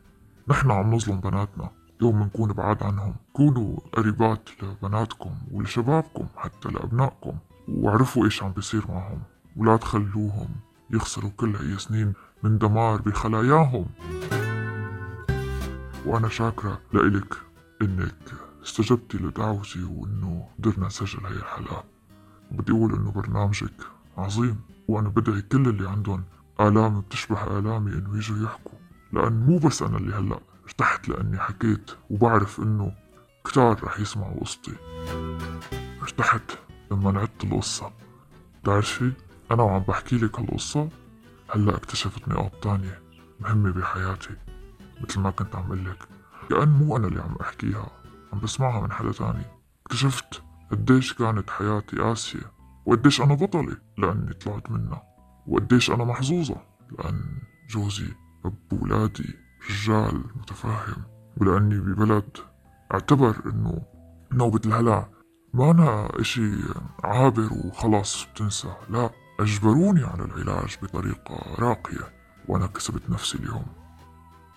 نحن 0.48 0.70
عم 0.70 0.94
نظلم 0.94 1.20
بناتنا. 1.20 1.70
يوم 2.02 2.20
منكون 2.20 2.52
بعاد 2.52 2.82
عنهم. 2.82 3.14
كونوا 3.32 3.76
قريبات 3.92 4.48
لبناتكم 4.62 5.30
ولشبابكم 5.52 6.26
حتى 6.36 6.68
لأبنائكم 6.68 7.32
وعرفوا 7.68 8.24
إيش 8.24 8.42
عم 8.42 8.52
بيصير 8.52 8.82
معهم. 8.88 9.22
ولا 9.56 9.76
تخلوهم 9.76 10.48
يخسروا 10.90 11.30
كل 11.36 11.56
هي 11.56 11.78
سنين 11.78 12.12
من 12.42 12.58
دمار 12.58 13.02
بخلاياهم. 13.02 13.86
وأنا 16.06 16.28
شاكرة 16.28 16.80
لإلك. 16.92 17.51
إنك 17.82 18.32
استجبتي 18.62 19.18
لدعوتي 19.18 19.84
وإنه 19.84 20.48
قدرنا 20.58 20.86
نسجل 20.86 21.26
هاي 21.26 21.36
الحلقة. 21.36 21.84
بدي 22.50 22.72
أقول 22.72 22.94
إنه 22.94 23.10
برنامجك 23.10 23.74
عظيم 24.16 24.60
وأنا 24.88 25.08
بدعي 25.08 25.42
كل 25.42 25.68
اللي 25.68 25.88
عندهم 25.88 26.24
آلام 26.60 27.00
بتشبه 27.00 27.58
آلامي 27.58 27.92
إنه 27.92 28.16
يجوا 28.16 28.44
يحكوا. 28.44 28.78
لأن 29.12 29.46
مو 29.46 29.58
بس 29.58 29.82
أنا 29.82 29.98
اللي 29.98 30.14
هلأ 30.14 30.40
ارتحت 30.64 31.08
لأني 31.08 31.38
حكيت 31.38 31.90
وبعرف 32.10 32.60
إنه 32.60 32.92
كتار 33.44 33.84
رح 33.84 34.00
يسمعوا 34.00 34.40
قصتي. 34.40 34.74
ارتحت 36.02 36.58
لما 36.90 37.20
عدت 37.20 37.44
القصة. 37.44 37.92
بتعرفي 38.62 39.12
أنا 39.50 39.62
وعم 39.62 39.82
بحكي 39.82 40.18
لك 40.18 40.40
هالقصة. 40.40 40.88
هلأ 41.50 41.76
اكتشفت 41.76 42.28
نقاط 42.28 42.52
تانية 42.62 43.02
مهمة 43.40 43.70
بحياتي 43.70 44.36
مثل 45.00 45.20
ما 45.20 45.30
كنت 45.30 45.56
عم 45.56 45.70
قلك 45.70 46.11
كأن 46.52 46.68
مو 46.68 46.96
أنا 46.96 47.06
اللي 47.06 47.20
عم 47.22 47.36
أحكيها 47.40 47.90
عم 48.32 48.40
بسمعها 48.40 48.80
من 48.80 48.92
حدا 48.92 49.12
تاني. 49.12 49.44
اكتشفت 49.86 50.42
قديش 50.70 51.14
كانت 51.14 51.50
حياتي 51.50 51.96
قاسية 51.96 52.52
وقديش 52.86 53.20
أنا 53.20 53.34
بطلة 53.34 53.76
لأني 53.98 54.32
طلعت 54.32 54.70
منها 54.70 55.02
وقديش 55.46 55.90
أنا 55.90 56.04
محظوظة 56.04 56.56
لأن 56.98 57.38
جوزي 57.70 58.08
أب 58.44 58.72
ولادي 58.82 59.34
رجال 59.70 60.24
متفاهم 60.36 61.02
ولأني 61.36 61.80
ببلد 61.80 62.36
أعتبر 62.94 63.36
إنه 63.46 63.82
نوبة 64.32 64.60
الهلع 64.66 65.08
ما 65.54 65.70
أنا 65.70 66.20
إشي 66.20 66.50
عابر 67.04 67.48
وخلاص 67.64 68.26
بتنسى 68.34 68.74
لا 68.90 69.10
أجبروني 69.40 70.04
على 70.04 70.24
العلاج 70.24 70.78
بطريقة 70.82 71.54
راقية 71.58 72.12
وأنا 72.48 72.66
كسبت 72.66 73.10
نفسي 73.10 73.38
اليوم. 73.38 73.81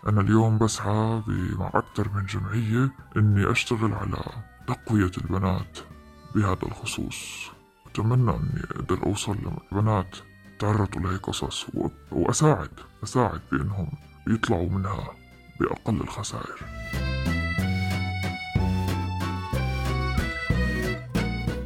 أنا 0.07 0.21
اليوم 0.21 0.57
بسعى 0.57 1.21
مع 1.27 1.71
أكثر 1.73 2.09
من 2.15 2.25
جمعية 2.25 2.91
إني 3.17 3.51
أشتغل 3.51 3.93
على 3.93 4.23
تقوية 4.67 5.11
البنات 5.17 5.77
بهذا 6.35 6.63
الخصوص 6.63 7.49
أتمنى 7.87 8.31
إني 8.31 8.61
أقدر 8.71 9.05
أوصل 9.05 9.37
لبنات 9.71 10.17
تعرضوا 10.59 11.01
لهي 11.01 11.17
قصص 11.17 11.65
وأساعد 12.11 12.69
أساعد 13.03 13.41
بإنهم 13.51 13.91
يطلعوا 14.27 14.69
منها 14.69 15.11
بأقل 15.59 16.01
الخسائر 16.01 16.59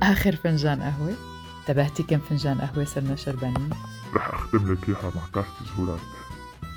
آخر 0.03 0.35
فنجان 0.35 0.81
قهوة 0.81 1.13
انتبهتي 1.61 2.03
كم 2.03 2.19
فنجان 2.19 2.61
قهوة 2.61 2.85
صرنا 2.85 3.15
شربانين؟ 3.15 3.69
رح 4.13 4.33
أخدم 4.33 4.73
لك 4.73 4.89
إياها 4.89 5.11
مع 5.15 5.21
كاسة 5.33 5.75
زهورات 5.75 5.99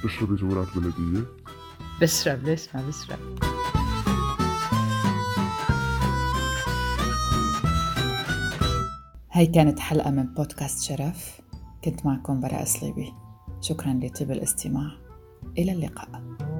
تشربي 0.04 0.36
زهورات 0.36 0.68
بلدية؟ 0.76 1.41
ليش 2.02 2.28
ما 2.28 2.82
بشرب 2.88 3.18
هاي 9.30 9.46
كانت 9.46 9.78
حلقة 9.78 10.10
من 10.10 10.34
بودكاست 10.34 10.82
شرف. 10.82 11.40
كنت 11.84 12.06
معكم 12.06 12.40
براء 12.40 12.64
صليبي 12.64 13.12
شكرا 13.60 14.00
لطيب 14.02 14.30
الاستماع. 14.30 14.90
إلى 15.58 15.72
اللقاء. 15.72 16.51